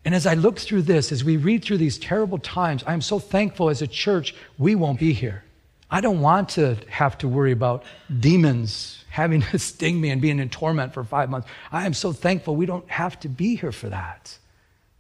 And 0.04 0.14
as 0.14 0.24
I 0.24 0.35
look 0.35 0.61
through 0.61 0.83
this, 0.83 1.11
as 1.11 1.24
we 1.24 1.37
read 1.37 1.64
through 1.64 1.78
these 1.78 1.98
terrible 1.98 2.38
times, 2.38 2.85
I'm 2.87 3.00
so 3.00 3.18
thankful 3.18 3.70
as 3.70 3.83
a 3.83 3.88
church, 3.88 4.37
we 4.56 4.76
won't 4.76 5.00
be 5.00 5.12
here. 5.12 5.42
I 5.90 6.00
don't 6.00 6.20
want 6.20 6.50
to 6.50 6.76
have 6.88 7.18
to 7.18 7.29
worry 7.29 7.53
about 7.53 7.83
demons 8.20 9.05
having 9.11 9.42
to 9.42 9.59
sting 9.59 10.00
me 10.00 10.11
and 10.11 10.22
being 10.22 10.38
in 10.38 10.48
torment 10.48 10.94
for 10.94 11.03
five 11.03 11.29
months. 11.29 11.48
I 11.72 11.85
am 11.85 11.94
so 11.94 12.12
thankful 12.12 12.55
we 12.55 12.66
don't 12.66 12.88
have 12.88 13.18
to 13.20 13.29
be 13.29 13.57
here 13.57 13.72
for 13.72 13.88
that. 13.88 14.38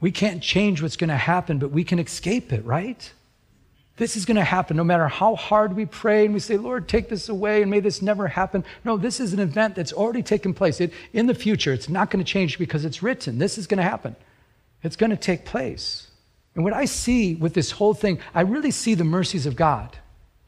We 0.00 0.10
can't 0.10 0.42
change 0.42 0.82
what's 0.82 0.96
going 0.96 1.10
to 1.10 1.16
happen, 1.16 1.58
but 1.58 1.70
we 1.70 1.84
can 1.84 1.98
escape 1.98 2.52
it, 2.52 2.64
right? 2.64 3.12
This 3.98 4.16
is 4.16 4.24
going 4.24 4.38
to 4.38 4.44
happen 4.44 4.78
no 4.78 4.84
matter 4.84 5.08
how 5.08 5.36
hard 5.36 5.76
we 5.76 5.84
pray 5.84 6.24
and 6.24 6.32
we 6.32 6.40
say, 6.40 6.56
Lord, 6.56 6.88
take 6.88 7.10
this 7.10 7.28
away 7.28 7.60
and 7.60 7.70
may 7.70 7.80
this 7.80 8.00
never 8.00 8.28
happen. 8.28 8.64
No, 8.82 8.96
this 8.96 9.20
is 9.20 9.34
an 9.34 9.40
event 9.40 9.74
that's 9.74 9.92
already 9.92 10.22
taken 10.22 10.54
place. 10.54 10.80
It, 10.80 10.92
in 11.12 11.26
the 11.26 11.34
future, 11.34 11.72
it's 11.72 11.88
not 11.88 12.10
going 12.10 12.24
to 12.24 12.32
change 12.32 12.58
because 12.58 12.84
it's 12.84 13.02
written. 13.02 13.38
This 13.38 13.58
is 13.58 13.66
going 13.66 13.78
to 13.78 13.84
happen. 13.84 14.16
It's 14.82 14.96
going 14.96 15.10
to 15.10 15.16
take 15.16 15.44
place. 15.44 16.08
And 16.54 16.64
what 16.64 16.72
I 16.72 16.86
see 16.86 17.34
with 17.34 17.52
this 17.52 17.72
whole 17.72 17.94
thing, 17.94 18.18
I 18.34 18.40
really 18.40 18.70
see 18.70 18.94
the 18.94 19.04
mercies 19.04 19.44
of 19.44 19.54
God. 19.54 19.98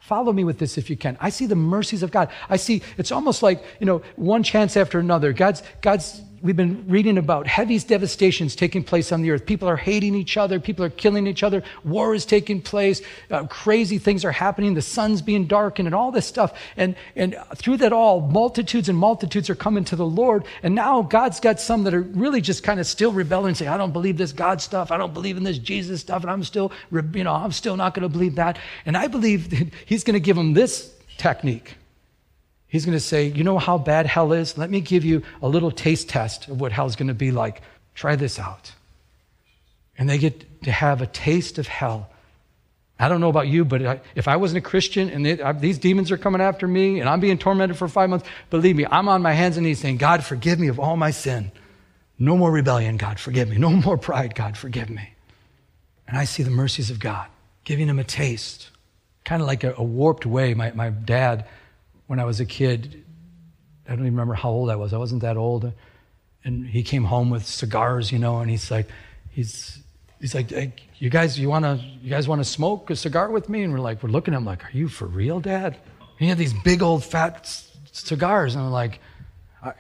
Follow 0.03 0.33
me 0.33 0.43
with 0.43 0.59
this 0.59 0.79
if 0.79 0.91
you 0.91 0.97
can. 0.97 1.17
I 1.21 1.31
see 1.31 1.47
the 1.47 1.55
mercies 1.55 2.03
of 2.03 2.11
God. 2.11 2.29
I 2.49 2.57
see 2.57 2.83
it's 2.99 3.13
almost 3.13 3.41
like, 3.41 3.63
you 3.79 3.87
know, 3.87 4.03
one 4.17 4.43
chance 4.43 4.77
after 4.77 4.99
another. 4.99 5.33
God's, 5.33 5.63
God's, 5.81 6.21
we've 6.43 6.57
been 6.57 6.85
reading 6.89 7.19
about 7.19 7.47
heavy 7.47 7.79
devastations 7.79 8.57
taking 8.57 8.83
place 8.83 9.13
on 9.13 9.23
the 9.23 9.31
earth. 9.31 9.47
People 9.47 9.69
are 9.69 9.77
hating 9.77 10.15
each 10.15 10.37
other. 10.37 10.59
People 10.59 10.85
are 10.85 10.91
killing 10.91 11.27
each 11.27 11.43
other. 11.43 11.63
War 11.85 12.15
is 12.15 12.27
taking 12.27 12.61
place. 12.61 13.01
Uh, 13.31 13.47
crazy 13.47 13.99
things 13.99 14.25
are 14.25 14.33
happening. 14.33 14.75
The 14.75 14.83
sun's 14.83 15.23
being 15.23 15.47
darkened 15.47 15.87
and 15.87 15.95
all 15.95 16.11
this 16.11 16.27
stuff. 16.27 16.53
And, 16.77 16.97
and 17.15 17.37
through 17.55 17.79
that 17.79 17.93
all, 17.93 18.21
multitudes 18.21 18.89
and 18.89 18.99
multitudes 18.99 19.49
are 19.49 19.55
coming 19.55 19.85
to 19.85 19.97
the 19.97 20.07
Lord. 20.07 20.45
And 20.63 20.75
now 20.75 21.03
God's 21.03 21.41
got 21.41 21.61
some 21.61 21.85
that 21.85 21.95
are 21.95 22.03
really 22.03 22.41
just 22.41 22.63
kind 22.63 22.81
of 22.81 22.87
still 22.87 23.13
rebelling 23.13 23.49
and 23.49 23.57
say, 23.57 23.69
I 23.69 23.77
don't 23.77 23.93
believe 23.93 24.19
this 24.19 24.33
God 24.33 24.61
stuff. 24.61 24.91
I 24.91 24.99
don't 24.99 25.15
believe 25.15 25.37
in 25.37 25.45
this 25.45 25.59
Jesus 25.59 26.01
stuff. 26.01 26.23
And 26.23 26.31
I'm 26.31 26.45
still, 26.45 26.73
you 26.91 27.25
know, 27.25 27.35
I'm 27.35 27.53
still 27.53 27.77
not 27.77 27.95
going 27.95 28.03
to 28.03 28.09
believe 28.09 28.35
that. 28.35 28.59
And 28.85 28.97
I 28.97 29.07
believe 29.07 29.51
that 29.51 29.73
he's 29.87 30.05
going 30.05 30.15
to 30.15 30.21
give 30.21 30.37
them 30.37 30.55
this 30.55 30.93
technique. 31.19 31.77
He's 32.73 32.87
going 32.87 32.97
to 32.97 33.05
say, 33.05 33.27
You 33.27 33.45
know 33.45 33.59
how 33.59 33.77
bad 33.77 34.07
hell 34.07 34.33
is? 34.33 34.57
Let 34.57 34.71
me 34.71 34.81
give 34.81 35.05
you 35.05 35.23
a 35.43 35.49
little 35.49 35.71
taste 35.71 36.09
test 36.09 36.49
of 36.49 36.59
what 36.59 36.73
hell's 36.73 36.97
going 36.97 37.09
to 37.09 37.15
be 37.15 37.31
like. 37.31 37.61
Try 37.95 38.17
this 38.17 38.39
out. 38.39 38.73
And 39.99 40.09
they 40.09 40.17
get 40.17 40.63
to 40.63 40.73
have 40.73 41.03
a 41.03 41.07
taste 41.07 41.59
of 41.59 41.69
hell. 41.69 42.09
I 42.99 43.09
don't 43.09 43.21
know 43.21 43.29
about 43.29 43.49
you, 43.49 43.67
but 43.67 44.03
if 44.15 44.27
I 44.27 44.37
wasn't 44.37 44.65
a 44.65 44.67
Christian 44.67 45.11
and 45.11 45.27
they, 45.27 45.53
these 45.61 45.77
demons 45.77 46.11
are 46.11 46.17
coming 46.17 46.41
after 46.41 46.67
me 46.67 46.99
and 46.99 47.11
I'm 47.11 47.21
being 47.21 47.37
tormented 47.37 47.77
for 47.77 47.89
five 47.89 48.09
months, 48.09 48.27
believe 48.49 48.75
me, 48.75 48.87
I'm 48.91 49.07
on 49.07 49.21
my 49.21 49.35
hands 49.35 49.59
and 49.59 49.67
knees 49.67 49.81
saying, 49.81 49.99
God, 49.99 50.25
forgive 50.25 50.59
me 50.59 50.69
of 50.69 50.81
all 50.81 50.97
my 50.97 51.11
sin. 51.11 51.53
No 52.19 52.39
more 52.39 52.51
rebellion, 52.51 52.97
God, 52.97 53.21
forgive 53.21 53.51
me. 53.51 53.59
No 53.59 53.69
more 53.85 53.99
pride, 53.99 54.35
God, 54.35 54.57
forgive 54.57 54.89
me. 54.89 55.13
And 56.09 56.17
I 56.17 56.25
see 56.25 56.43
the 56.43 56.51
mercies 56.51 56.91
of 56.91 57.01
God 57.01 57.27
giving 57.65 57.87
him 57.87 57.99
a 57.99 58.05
taste, 58.05 58.71
kind 59.27 59.43
of 59.43 59.47
like 59.47 59.63
a, 59.63 59.75
a 59.77 59.83
warped 59.83 60.25
way. 60.25 60.55
My, 60.55 60.73
my 60.73 60.89
dad 60.89 61.47
when 62.13 62.21
I 62.21 62.27
was 62.27 62.41
a 62.41 62.45
kid. 62.45 63.07
I 63.87 63.93
don't 63.93 64.01
even 64.01 64.13
remember 64.13 64.35
how 64.35 64.51
old 64.51 64.69
I 64.69 64.77
was. 64.77 64.93
I 64.93 64.99
wasn't 64.99 65.23
that 65.23 65.39
old. 65.39 65.73
And 66.45 66.67
he 66.67 66.83
came 66.83 67.05
home 67.05 67.31
with 67.31 67.47
cigars, 67.47 68.13
you 68.13 68.19
know, 68.19 68.41
and 68.41 68.51
he's 68.51 68.71
like, 68.71 68.87
he's, 69.31 69.79
he's 70.21 70.35
like, 70.35 70.51
hey, 70.51 70.75
you 70.99 71.09
guys, 71.09 71.39
you 71.39 71.49
want 71.49 71.65
to, 71.65 71.83
you 72.03 72.11
guys 72.11 72.29
want 72.29 72.41
to 72.41 72.45
smoke 72.45 72.91
a 72.91 72.97
cigar 72.97 73.31
with 73.31 73.49
me? 73.49 73.63
And 73.63 73.73
we're 73.73 73.79
like, 73.79 74.03
we're 74.03 74.11
looking 74.11 74.35
at 74.35 74.37
him 74.37 74.45
like, 74.45 74.63
are 74.63 74.77
you 74.77 74.89
for 74.89 75.07
real, 75.07 75.41
Dad? 75.41 75.73
And 76.01 76.19
he 76.19 76.27
had 76.27 76.37
these 76.37 76.53
big 76.53 76.83
old 76.83 77.03
fat 77.03 77.47
c- 77.47 77.71
cigars. 77.93 78.57
And 78.57 78.63
I'm 78.63 78.73
like, 78.73 79.01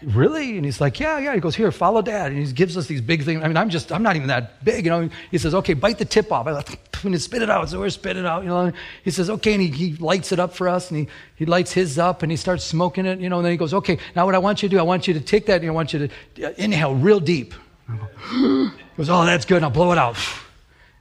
really? 0.02 0.56
And 0.56 0.64
he's 0.64 0.80
like, 0.80 1.00
yeah, 1.00 1.18
yeah. 1.18 1.34
He 1.34 1.40
goes, 1.40 1.56
here, 1.56 1.72
follow 1.72 2.02
dad. 2.02 2.30
And 2.30 2.46
he 2.46 2.52
gives 2.52 2.76
us 2.76 2.86
these 2.86 3.00
big 3.00 3.24
things. 3.24 3.42
I 3.42 3.48
mean, 3.48 3.56
I'm 3.56 3.68
just, 3.68 3.90
I'm 3.90 4.02
not 4.02 4.14
even 4.14 4.28
that 4.28 4.64
big, 4.64 4.84
you 4.84 4.90
know. 4.90 5.08
He 5.30 5.38
says, 5.38 5.54
okay, 5.56 5.74
bite 5.74 5.98
the 5.98 6.04
tip 6.04 6.30
off. 6.30 6.46
I 6.46 6.52
like, 6.52 6.78
and 7.04 7.20
spit 7.20 7.42
it 7.42 7.50
out. 7.50 7.68
So 7.68 7.80
we're 7.80 7.90
spit 7.90 8.16
it 8.16 8.24
out, 8.24 8.44
you 8.44 8.48
know. 8.48 8.72
He 9.02 9.10
says, 9.10 9.28
okay, 9.28 9.54
and 9.54 9.62
he, 9.62 9.68
he 9.68 9.96
lights 9.96 10.30
it 10.30 10.38
up 10.38 10.54
for 10.54 10.68
us, 10.68 10.90
and 10.90 11.00
he, 11.00 11.08
he 11.34 11.46
lights 11.46 11.72
his 11.72 11.98
up, 11.98 12.22
and 12.22 12.30
he 12.30 12.36
starts 12.36 12.64
smoking 12.64 13.06
it, 13.06 13.18
you 13.18 13.28
know. 13.28 13.38
And 13.38 13.44
then 13.44 13.52
he 13.52 13.58
goes, 13.58 13.74
okay, 13.74 13.98
now 14.14 14.24
what 14.24 14.34
I 14.34 14.38
want 14.38 14.62
you 14.62 14.68
to 14.68 14.76
do, 14.76 14.78
I 14.78 14.84
want 14.84 15.08
you 15.08 15.14
to 15.14 15.20
take 15.20 15.46
that, 15.46 15.60
and 15.60 15.68
I 15.68 15.72
want 15.72 15.92
you 15.92 16.08
to 16.08 16.48
uh, 16.48 16.52
inhale 16.56 16.94
real 16.94 17.18
deep. 17.18 17.54
he 18.30 18.70
goes, 18.96 19.10
oh, 19.10 19.24
that's 19.24 19.44
good. 19.44 19.62
Now 19.62 19.70
blow 19.70 19.90
it 19.90 19.98
out. 19.98 20.16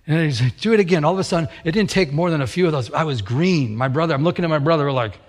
And 0.07 0.25
he's 0.25 0.41
like, 0.41 0.59
do 0.59 0.73
it 0.73 0.79
again. 0.79 1.05
All 1.05 1.13
of 1.13 1.19
a 1.19 1.23
sudden, 1.23 1.47
it 1.63 1.73
didn't 1.73 1.91
take 1.91 2.11
more 2.11 2.31
than 2.31 2.41
a 2.41 2.47
few 2.47 2.65
of 2.65 2.71
those. 2.71 2.91
I 2.91 3.03
was 3.03 3.21
green. 3.21 3.75
My 3.75 3.87
brother, 3.87 4.15
I'm 4.15 4.23
looking 4.23 4.43
at 4.43 4.49
my 4.49 4.59
brother, 4.59 4.85
we're 4.85 4.91
like, 4.91 5.19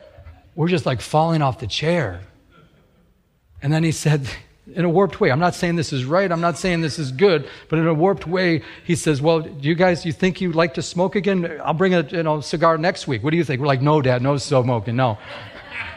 we're 0.54 0.68
just 0.68 0.86
like 0.86 1.02
falling 1.02 1.42
off 1.42 1.58
the 1.58 1.66
chair. 1.66 2.20
And 3.62 3.72
then 3.72 3.85
he 3.85 3.92
said, 3.92 4.29
in 4.75 4.85
a 4.85 4.88
warped 4.88 5.20
way. 5.20 5.31
I'm 5.31 5.40
not 5.40 5.55
saying 5.55 5.77
this 5.77 5.92
is 5.92 6.05
right. 6.05 6.31
I'm 6.31 6.40
not 6.40 6.57
saying 6.57 6.83
this 6.83 6.98
is 6.98 7.11
good, 7.11 7.48
but 7.68 7.79
in 7.79 7.87
a 7.87 7.94
warped 7.94 8.27
way, 8.27 8.62
he 8.85 8.94
says, 8.94 9.20
"Well, 9.20 9.40
do 9.40 9.68
you 9.68 9.75
guys, 9.75 10.07
you 10.07 10.12
think 10.12 10.40
you'd 10.40 10.55
like 10.55 10.75
to 10.75 10.83
smoke 10.83 11.16
again? 11.16 11.61
I'll 11.64 11.75
bring 11.75 11.94
a 11.94 12.03
you 12.03 12.22
know 12.22 12.40
cigar 12.40 12.79
next 12.79 13.09
week. 13.09 13.22
What 13.22 13.31
do 13.31 13.37
you 13.37 13.44
think?" 13.44 13.61
We're 13.61 13.66
like, 13.66 13.83
"No, 13.83 14.01
Dad, 14.01 14.22
no 14.22 14.37
smoking, 14.37 14.96
no." 14.96 15.18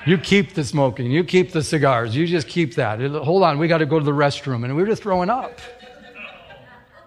You 0.07 0.17
keep 0.17 0.53
the 0.53 0.63
smoking. 0.63 1.09
You 1.09 1.23
keep 1.23 1.51
the 1.51 1.63
cigars. 1.63 2.15
You 2.15 2.27
just 2.27 2.47
keep 2.47 2.75
that. 2.75 2.99
Hold 2.99 3.43
on, 3.43 3.57
we 3.57 3.67
got 3.67 3.79
to 3.79 3.87
go 3.87 3.97
to 3.97 4.05
the 4.05 4.11
restroom, 4.11 4.63
and 4.63 4.75
we 4.75 4.83
were 4.83 4.87
just 4.87 5.01
throwing 5.01 5.29
up. 5.29 5.59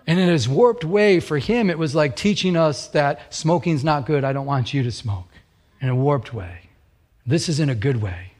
And 0.06 0.18
in 0.18 0.28
his 0.28 0.48
warped 0.48 0.84
way, 0.84 1.20
for 1.20 1.38
him, 1.38 1.70
it 1.70 1.78
was 1.78 1.94
like 1.94 2.16
teaching 2.16 2.56
us 2.56 2.88
that 2.88 3.32
smoking's 3.32 3.84
not 3.84 4.06
good. 4.06 4.24
I 4.24 4.32
don't 4.32 4.46
want 4.46 4.72
you 4.72 4.82
to 4.82 4.90
smoke. 4.90 5.26
In 5.80 5.88
a 5.88 5.94
warped 5.94 6.34
way. 6.34 6.70
This 7.26 7.48
is 7.48 7.60
in 7.60 7.68
a 7.68 7.74
good 7.74 8.00
way. 8.02 8.32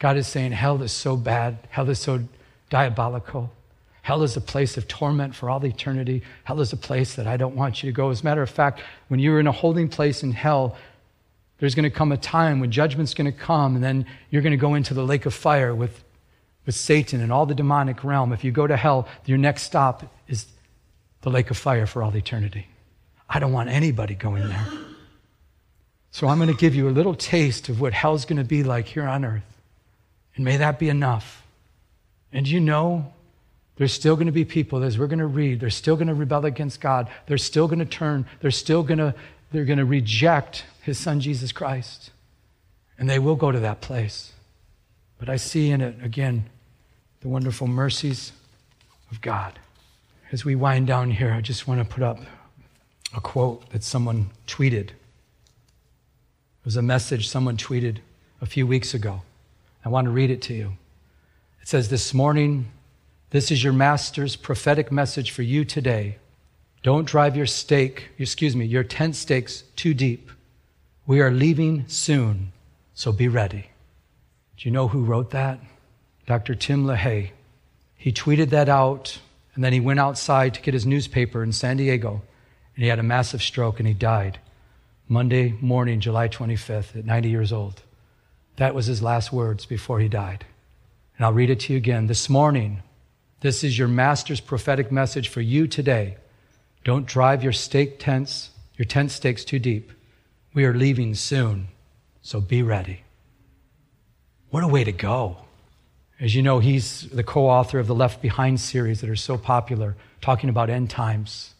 God 0.00 0.16
is 0.16 0.26
saying 0.26 0.52
hell 0.52 0.82
is 0.82 0.90
so 0.90 1.16
bad, 1.16 1.58
hell 1.70 1.88
is 1.88 2.00
so 2.00 2.24
diabolical. 2.70 3.52
Hell 4.02 4.22
is 4.22 4.34
a 4.34 4.40
place 4.40 4.78
of 4.78 4.88
torment 4.88 5.34
for 5.34 5.50
all 5.50 5.64
eternity. 5.64 6.22
Hell 6.44 6.60
is 6.60 6.72
a 6.72 6.76
place 6.76 7.16
that 7.16 7.26
I 7.26 7.36
don't 7.36 7.54
want 7.54 7.82
you 7.82 7.90
to 7.90 7.94
go. 7.94 8.08
As 8.08 8.22
a 8.22 8.24
matter 8.24 8.42
of 8.42 8.48
fact, 8.48 8.80
when 9.08 9.20
you're 9.20 9.38
in 9.38 9.46
a 9.46 9.52
holding 9.52 9.88
place 9.88 10.22
in 10.22 10.32
hell, 10.32 10.76
there's 11.58 11.74
going 11.74 11.84
to 11.84 11.90
come 11.90 12.10
a 12.10 12.16
time 12.16 12.60
when 12.60 12.70
judgment's 12.70 13.12
going 13.12 13.30
to 13.30 13.38
come, 13.38 13.74
and 13.74 13.84
then 13.84 14.06
you're 14.30 14.40
going 14.40 14.52
to 14.52 14.56
go 14.56 14.74
into 14.74 14.94
the 14.94 15.04
lake 15.04 15.26
of 15.26 15.34
fire 15.34 15.74
with, 15.74 16.02
with 16.64 16.74
Satan 16.74 17.20
and 17.20 17.30
all 17.30 17.44
the 17.44 17.54
demonic 17.54 18.02
realm. 18.02 18.32
If 18.32 18.42
you 18.42 18.52
go 18.52 18.66
to 18.66 18.76
hell, 18.76 19.06
your 19.26 19.36
next 19.36 19.64
stop 19.64 20.02
is 20.26 20.46
the 21.20 21.30
lake 21.30 21.50
of 21.50 21.58
fire 21.58 21.86
for 21.86 22.02
all 22.02 22.16
eternity. 22.16 22.66
I 23.28 23.38
don't 23.38 23.52
want 23.52 23.68
anybody 23.68 24.14
going 24.14 24.48
there. 24.48 24.66
So 26.10 26.26
I'm 26.26 26.38
going 26.38 26.50
to 26.50 26.56
give 26.56 26.74
you 26.74 26.88
a 26.88 26.90
little 26.90 27.14
taste 27.14 27.68
of 27.68 27.82
what 27.82 27.92
hell's 27.92 28.24
going 28.24 28.38
to 28.38 28.44
be 28.44 28.64
like 28.64 28.88
here 28.88 29.06
on 29.06 29.26
earth. 29.26 29.59
And 30.40 30.44
may 30.46 30.56
that 30.56 30.78
be 30.78 30.88
enough. 30.88 31.46
And 32.32 32.48
you 32.48 32.60
know, 32.60 33.12
there's 33.76 33.92
still 33.92 34.14
going 34.16 34.24
to 34.24 34.32
be 34.32 34.46
people, 34.46 34.82
as 34.82 34.98
we're 34.98 35.06
going 35.06 35.18
to 35.18 35.26
read, 35.26 35.60
they're 35.60 35.68
still 35.68 35.96
going 35.96 36.08
to 36.08 36.14
rebel 36.14 36.46
against 36.46 36.80
God. 36.80 37.10
They're 37.26 37.36
still 37.36 37.68
going 37.68 37.80
to 37.80 37.84
turn. 37.84 38.24
They're 38.40 38.50
still 38.50 38.82
going 38.82 39.00
to, 39.00 39.14
they're 39.52 39.66
going 39.66 39.80
to 39.80 39.84
reject 39.84 40.64
his 40.80 40.96
son, 40.96 41.20
Jesus 41.20 41.52
Christ. 41.52 42.10
And 42.98 43.10
they 43.10 43.18
will 43.18 43.36
go 43.36 43.52
to 43.52 43.60
that 43.60 43.82
place. 43.82 44.32
But 45.18 45.28
I 45.28 45.36
see 45.36 45.68
in 45.68 45.82
it, 45.82 46.02
again, 46.02 46.46
the 47.20 47.28
wonderful 47.28 47.66
mercies 47.66 48.32
of 49.10 49.20
God. 49.20 49.58
As 50.32 50.42
we 50.42 50.54
wind 50.54 50.86
down 50.86 51.10
here, 51.10 51.34
I 51.34 51.42
just 51.42 51.68
want 51.68 51.82
to 51.82 51.84
put 51.84 52.02
up 52.02 52.18
a 53.14 53.20
quote 53.20 53.68
that 53.72 53.84
someone 53.84 54.30
tweeted. 54.46 54.88
It 54.88 54.94
was 56.64 56.76
a 56.78 56.82
message 56.82 57.28
someone 57.28 57.58
tweeted 57.58 57.98
a 58.40 58.46
few 58.46 58.66
weeks 58.66 58.94
ago. 58.94 59.20
I 59.84 59.88
want 59.88 60.06
to 60.06 60.10
read 60.10 60.30
it 60.30 60.42
to 60.42 60.54
you. 60.54 60.76
It 61.62 61.68
says, 61.68 61.88
This 61.88 62.12
morning, 62.12 62.70
this 63.30 63.50
is 63.50 63.62
your 63.62 63.72
master's 63.72 64.36
prophetic 64.36 64.90
message 64.90 65.30
for 65.30 65.42
you 65.42 65.64
today. 65.64 66.18
Don't 66.82 67.06
drive 67.06 67.36
your 67.36 67.46
stake, 67.46 68.10
excuse 68.18 68.56
me, 68.56 68.64
your 68.64 68.84
tent 68.84 69.16
stakes 69.16 69.62
too 69.76 69.94
deep. 69.94 70.30
We 71.06 71.20
are 71.20 71.30
leaving 71.30 71.86
soon, 71.88 72.52
so 72.94 73.12
be 73.12 73.28
ready. 73.28 73.70
Do 74.56 74.68
you 74.68 74.70
know 74.70 74.88
who 74.88 75.04
wrote 75.04 75.30
that? 75.30 75.60
Dr. 76.26 76.54
Tim 76.54 76.86
LaHaye. 76.86 77.30
He 77.96 78.12
tweeted 78.12 78.50
that 78.50 78.68
out 78.68 79.18
and 79.54 79.64
then 79.64 79.72
he 79.72 79.80
went 79.80 80.00
outside 80.00 80.54
to 80.54 80.62
get 80.62 80.74
his 80.74 80.86
newspaper 80.86 81.42
in 81.42 81.52
San 81.52 81.76
Diego, 81.76 82.22
and 82.74 82.82
he 82.82 82.88
had 82.88 82.98
a 82.98 83.02
massive 83.02 83.42
stroke 83.42 83.78
and 83.78 83.86
he 83.86 83.94
died 83.94 84.38
Monday 85.08 85.54
morning, 85.60 86.00
July 86.00 86.28
25th, 86.28 86.96
at 86.96 87.04
90 87.04 87.28
years 87.28 87.52
old. 87.52 87.82
That 88.60 88.74
was 88.74 88.84
his 88.84 89.02
last 89.02 89.32
words 89.32 89.64
before 89.64 90.00
he 90.00 90.08
died. 90.08 90.44
And 91.16 91.24
I'll 91.24 91.32
read 91.32 91.48
it 91.48 91.60
to 91.60 91.72
you 91.72 91.78
again. 91.78 92.08
This 92.08 92.28
morning, 92.28 92.82
this 93.40 93.64
is 93.64 93.78
your 93.78 93.88
master's 93.88 94.38
prophetic 94.38 94.92
message 94.92 95.30
for 95.30 95.40
you 95.40 95.66
today. 95.66 96.18
Don't 96.84 97.06
drive 97.06 97.42
your 97.42 97.54
stake 97.54 97.98
tents, 97.98 98.50
your 98.76 98.84
tent 98.84 99.12
stakes 99.12 99.46
too 99.46 99.58
deep. 99.58 99.92
We 100.52 100.66
are 100.66 100.74
leaving 100.74 101.14
soon, 101.14 101.68
so 102.20 102.38
be 102.42 102.62
ready. 102.62 103.00
What 104.50 104.62
a 104.62 104.68
way 104.68 104.84
to 104.84 104.92
go. 104.92 105.38
As 106.20 106.34
you 106.34 106.42
know, 106.42 106.58
he's 106.58 107.08
the 107.08 107.24
co 107.24 107.48
author 107.48 107.78
of 107.78 107.86
the 107.86 107.94
Left 107.94 108.20
Behind 108.20 108.60
series 108.60 109.00
that 109.00 109.08
are 109.08 109.16
so 109.16 109.38
popular, 109.38 109.96
talking 110.20 110.50
about 110.50 110.68
end 110.68 110.90
times. 110.90 111.54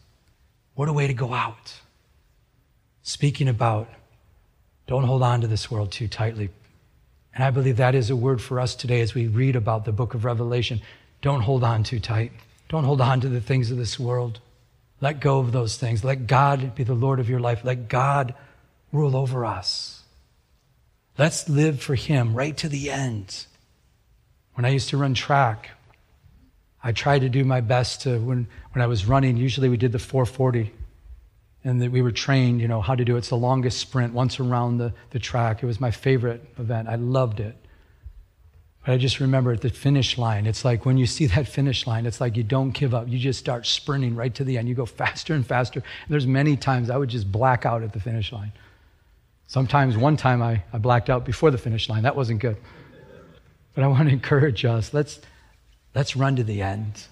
What 0.75 0.91
a 0.91 0.93
way 0.93 1.07
to 1.07 1.15
go 1.15 1.33
out. 1.33 1.81
Speaking 3.03 3.49
about 3.49 3.89
don't 4.87 5.05
hold 5.05 5.23
on 5.23 5.41
to 5.41 5.47
this 5.47 5.71
world 5.71 5.93
too 5.93 6.07
tightly. 6.07 6.51
And 7.35 7.45
I 7.45 7.51
believe 7.51 7.77
that 7.77 7.95
is 7.95 8.11
a 8.11 8.17
word 8.17 8.43
for 8.43 8.59
us 8.59 8.75
today 8.75 9.01
as 9.01 9.15
we 9.15 9.27
read 9.27 9.57
about 9.57 9.85
the 9.85 9.93
book 9.93 10.15
of 10.15 10.25
Revelation. 10.25 10.81
Don't 11.23 11.43
hold 11.43 11.63
on 11.63 11.85
too 11.85 12.01
tight. 12.01 12.33
Don't 12.69 12.85
hold 12.85 13.01
on 13.01 13.21
to 13.21 13.29
the 13.29 13.41
things 13.41 13.71
of 13.71 13.77
this 13.77 13.99
world. 13.99 14.41
Let 15.01 15.21
go 15.21 15.39
of 15.39 15.53
those 15.53 15.77
things. 15.77 16.05
Let 16.05 16.27
God 16.27 16.75
be 16.75 16.85
the 16.85 16.95
Lord 16.95 17.21
of 17.21 17.29
your 17.29 17.41
life. 17.41 17.65
Let 17.65 17.89
God 17.89 18.35
rule 18.93 19.17
over 19.17 19.45
us. 19.45 20.03
Let's 21.19 21.49
live 21.49 21.81
for 21.81 21.95
Him 21.95 22.35
right 22.35 22.57
to 22.59 22.69
the 22.69 22.91
end. 22.91 23.47
When 24.55 24.65
I 24.65 24.71
used 24.71 24.89
to 24.91 24.97
run 24.97 25.15
track, 25.15 25.71
I 26.83 26.93
tried 26.93 27.21
to 27.21 27.29
do 27.29 27.45
my 27.45 27.61
best 27.61 28.03
to, 28.03 28.19
when, 28.19 28.49
when 28.73 28.83
I 28.83 28.87
was 28.87 29.07
running, 29.07 29.37
usually 29.37 29.69
we 29.69 29.77
did 29.77 29.93
the 29.93 29.99
440. 29.99 30.73
And 31.63 31.83
that 31.83 31.93
we 31.93 32.01
were 32.01 32.13
trained, 32.13 32.61
you 32.61 32.69
know, 32.69 32.81
how 32.81 32.95
to 32.95 33.05
do 33.05 33.17
it. 33.17 33.19
It's 33.19 33.29
the 33.29 33.37
longest 33.37 33.79
sprint 33.79 34.15
once 34.15 34.41
around 34.41 34.79
the, 34.79 34.95
the 35.11 35.19
track. 35.19 35.63
It 35.63 35.67
was 35.67 35.79
my 35.79 35.91
favorite 35.91 36.43
event. 36.59 36.89
I 36.89 36.95
loved 36.95 37.39
it. 37.39 37.55
But 38.85 38.93
I 38.93 38.97
just 38.97 39.21
remember 39.21 39.53
at 39.53 39.61
the 39.61 39.69
finish 39.69 40.17
line, 40.17 40.47
it's 40.47 40.65
like 40.65 40.87
when 40.87 40.97
you 40.97 41.07
see 41.07 41.27
that 41.27 41.47
finish 41.47 41.87
line, 41.87 42.07
it's 42.07 42.21
like 42.21 42.37
you 42.37 42.43
don't 42.43 42.71
give 42.71 42.95
up. 42.95 43.09
You 43.09 43.19
just 43.19 43.39
start 43.39 43.67
sprinting 43.67 44.15
right 44.17 44.35
to 44.35 44.45
the 44.45 44.57
end. 44.57 44.69
You 44.69 44.75
go 44.75 44.87
faster 44.87 45.35
and 45.35 45.47
faster. 45.47 45.81
And 45.81 46.09
there's 46.09 46.27
many 46.27 46.57
times 46.57 46.89
I 46.89 46.97
would 46.97 47.11
just 47.11 47.31
black 47.31 47.67
out 47.67 47.83
at 47.83 47.93
the 47.93 48.01
finish 48.01 48.33
line. 48.33 48.53
Sometimes, 49.47 49.97
one 49.97 50.17
time 50.17 50.43
I, 50.43 50.63
I 50.73 50.79
blacked 50.79 51.11
out 51.11 51.27
before 51.27 51.51
the 51.51 51.59
finish 51.59 51.89
line. 51.89 52.05
That 52.05 52.17
wasn't 52.17 52.41
good. 52.41 52.57
But 53.75 53.85
I 53.85 53.89
want 53.89 54.09
to 54.09 54.13
encourage 54.13 54.65
us 54.65 54.95
let's, 54.95 55.21
let's 55.95 56.17
run 56.17 56.37
to 56.37 56.45
the 56.45 56.63
end. 56.63 57.07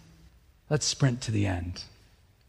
Let's 0.70 0.86
sprint 0.86 1.20
to 1.22 1.30
the 1.30 1.46
end. 1.46 1.82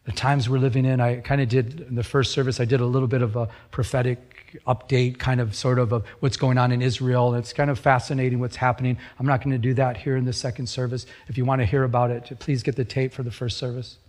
The 0.09 0.15
times 0.15 0.49
we're 0.49 0.57
living 0.57 0.85
in, 0.85 0.99
I 0.99 1.17
kind 1.17 1.39
of 1.39 1.49
did 1.49 1.81
in 1.81 1.93
the 1.93 2.03
first 2.03 2.31
service, 2.31 2.59
I 2.59 2.65
did 2.65 2.81
a 2.81 2.85
little 2.87 3.07
bit 3.07 3.21
of 3.21 3.35
a 3.35 3.47
prophetic 3.69 4.59
update, 4.65 5.19
kind 5.19 5.39
of 5.39 5.53
sort 5.53 5.77
of, 5.77 5.91
of 5.91 6.03
what's 6.19 6.35
going 6.35 6.57
on 6.57 6.71
in 6.71 6.81
Israel. 6.81 7.35
It's 7.35 7.53
kind 7.53 7.69
of 7.69 7.77
fascinating 7.77 8.39
what's 8.39 8.55
happening. 8.55 8.97
I'm 9.19 9.27
not 9.27 9.43
going 9.43 9.51
to 9.51 9.59
do 9.59 9.75
that 9.75 9.97
here 9.97 10.17
in 10.17 10.25
the 10.25 10.33
second 10.33 10.65
service. 10.65 11.05
If 11.27 11.37
you 11.37 11.45
want 11.45 11.61
to 11.61 11.65
hear 11.67 11.83
about 11.83 12.09
it, 12.09 12.39
please 12.39 12.63
get 12.63 12.75
the 12.75 12.83
tape 12.83 13.13
for 13.13 13.21
the 13.21 13.29
first 13.29 13.59
service. 13.59 13.99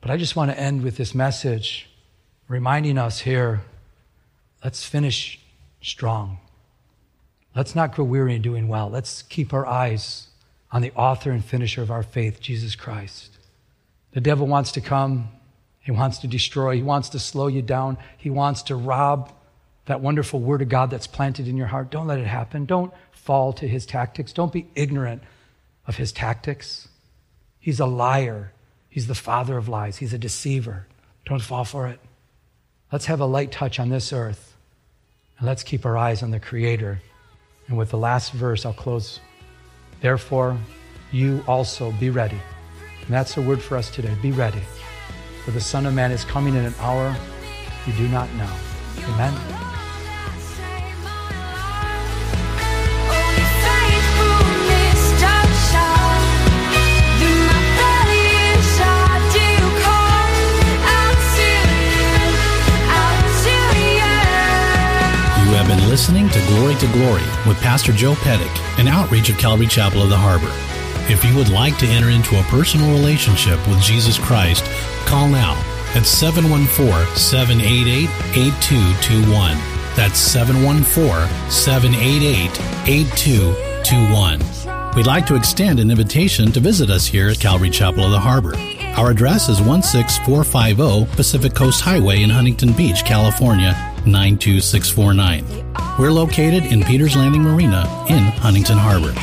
But 0.00 0.10
I 0.10 0.16
just 0.16 0.34
want 0.34 0.50
to 0.50 0.58
end 0.58 0.82
with 0.82 0.96
this 0.96 1.14
message 1.14 1.88
reminding 2.48 2.98
us 2.98 3.20
here 3.20 3.60
let's 4.64 4.84
finish 4.84 5.38
strong. 5.80 6.38
Let's 7.54 7.76
not 7.76 7.94
grow 7.94 8.04
weary 8.04 8.34
in 8.34 8.42
doing 8.42 8.66
well. 8.66 8.90
Let's 8.90 9.22
keep 9.22 9.54
our 9.54 9.64
eyes 9.64 10.26
on 10.72 10.82
the 10.82 10.90
author 10.96 11.30
and 11.30 11.44
finisher 11.44 11.82
of 11.82 11.90
our 11.92 12.02
faith, 12.02 12.40
Jesus 12.40 12.74
Christ. 12.74 13.29
The 14.12 14.20
devil 14.20 14.46
wants 14.46 14.72
to 14.72 14.80
come, 14.80 15.28
he 15.80 15.92
wants 15.92 16.18
to 16.18 16.26
destroy, 16.26 16.76
he 16.76 16.82
wants 16.82 17.10
to 17.10 17.18
slow 17.18 17.46
you 17.46 17.62
down, 17.62 17.98
he 18.16 18.30
wants 18.30 18.62
to 18.64 18.76
rob 18.76 19.32
that 19.86 20.00
wonderful 20.00 20.40
word 20.40 20.62
of 20.62 20.68
God 20.68 20.90
that's 20.90 21.06
planted 21.06 21.48
in 21.48 21.56
your 21.56 21.66
heart. 21.66 21.90
Don't 21.90 22.06
let 22.06 22.18
it 22.18 22.26
happen. 22.26 22.64
Don't 22.64 22.92
fall 23.12 23.52
to 23.54 23.66
his 23.66 23.86
tactics. 23.86 24.32
Don't 24.32 24.52
be 24.52 24.68
ignorant 24.74 25.22
of 25.86 25.96
his 25.96 26.12
tactics. 26.12 26.88
He's 27.58 27.80
a 27.80 27.86
liar. 27.86 28.52
He's 28.88 29.06
the 29.06 29.14
father 29.14 29.56
of 29.56 29.68
lies. 29.68 29.96
He's 29.96 30.12
a 30.12 30.18
deceiver. 30.18 30.86
Don't 31.24 31.42
fall 31.42 31.64
for 31.64 31.88
it. 31.88 31.98
Let's 32.92 33.06
have 33.06 33.20
a 33.20 33.26
light 33.26 33.52
touch 33.52 33.80
on 33.80 33.88
this 33.88 34.12
earth. 34.12 34.54
And 35.38 35.46
let's 35.46 35.62
keep 35.62 35.86
our 35.86 35.96
eyes 35.96 36.22
on 36.22 36.30
the 36.30 36.40
Creator 36.40 37.00
and 37.70 37.78
with 37.78 37.90
the 37.90 37.98
last 37.98 38.32
verse, 38.32 38.66
I'll 38.66 38.72
close. 38.72 39.20
Therefore, 40.00 40.58
you 41.12 41.44
also 41.46 41.92
be 41.92 42.10
ready. 42.10 42.40
And 43.02 43.08
that's 43.08 43.34
the 43.34 43.42
word 43.42 43.60
for 43.60 43.76
us 43.76 43.90
today. 43.90 44.14
Be 44.22 44.32
ready. 44.32 44.62
For 45.44 45.50
the 45.50 45.60
Son 45.60 45.86
of 45.86 45.94
Man 45.94 46.12
is 46.12 46.24
coming 46.24 46.54
in 46.54 46.64
an 46.64 46.74
hour 46.78 47.16
you 47.86 47.92
do 47.94 48.08
not 48.08 48.32
know. 48.34 48.50
Amen. 48.98 49.32
You 65.48 65.56
have 65.56 65.66
been 65.66 65.88
listening 65.88 66.28
to 66.28 66.38
Glory 66.46 66.74
to 66.76 66.86
Glory 66.92 67.22
with 67.46 67.58
Pastor 67.60 67.92
Joe 67.92 68.14
Pettick, 68.14 68.78
an 68.78 68.88
outreach 68.88 69.30
of 69.30 69.38
Calvary 69.38 69.66
Chapel 69.66 70.02
of 70.02 70.10
the 70.10 70.16
Harbor. 70.16 70.69
If 71.08 71.24
you 71.24 71.34
would 71.36 71.48
like 71.48 71.78
to 71.78 71.86
enter 71.86 72.10
into 72.10 72.38
a 72.38 72.42
personal 72.44 72.92
relationship 72.92 73.58
with 73.68 73.80
Jesus 73.80 74.18
Christ, 74.18 74.64
call 75.06 75.28
now 75.28 75.54
at 75.94 76.04
714 76.04 77.16
788 77.16 78.08
8221. 78.36 79.56
That's 79.96 80.18
714 80.18 81.50
788 81.50 82.88
8221. 82.88 84.94
We'd 84.94 85.06
like 85.06 85.26
to 85.26 85.36
extend 85.36 85.78
an 85.78 85.90
invitation 85.90 86.52
to 86.52 86.60
visit 86.60 86.90
us 86.90 87.06
here 87.06 87.28
at 87.28 87.40
Calvary 87.40 87.70
Chapel 87.70 88.04
of 88.04 88.10
the 88.10 88.18
Harbor. 88.18 88.54
Our 88.96 89.10
address 89.10 89.48
is 89.48 89.58
16450 89.58 91.16
Pacific 91.16 91.54
Coast 91.54 91.80
Highway 91.80 92.22
in 92.22 92.30
Huntington 92.30 92.72
Beach, 92.72 93.04
California 93.04 93.72
92649. 94.04 95.44
We're 95.98 96.10
located 96.10 96.66
in 96.66 96.82
Peters 96.82 97.16
Landing 97.16 97.42
Marina 97.42 97.80
in 98.08 98.18
Huntington 98.18 98.78
Harbor. 98.78 99.14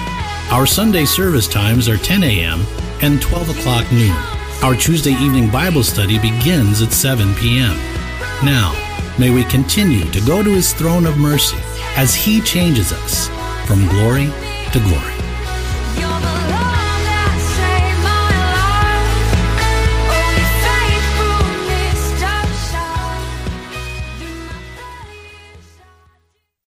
Our 0.50 0.66
Sunday 0.66 1.04
service 1.04 1.46
times 1.46 1.90
are 1.90 1.98
10 1.98 2.24
a.m. 2.24 2.62
and 3.02 3.22
12 3.22 3.50
o'clock 3.50 3.92
noon. 3.92 4.16
Our 4.64 4.76
Tuesday 4.76 5.12
evening 5.12 5.52
Bible 5.52 5.84
study 5.84 6.18
begins 6.20 6.82
at 6.82 6.94
7 6.94 7.36
p.m. 7.36 7.76
Now, 8.46 8.74
may 9.20 9.30
we 9.30 9.44
continue 9.44 10.06
to 10.06 10.22
go 10.22 10.42
to 10.42 10.50
His 10.50 10.72
throne 10.72 11.06
of 11.06 11.18
mercy 11.18 11.58
as 11.98 12.16
He 12.16 12.40
changes 12.40 12.94
us 12.94 13.28
from 13.68 13.90
glory 13.90 14.28
to 14.72 14.80
glory. 14.80 15.16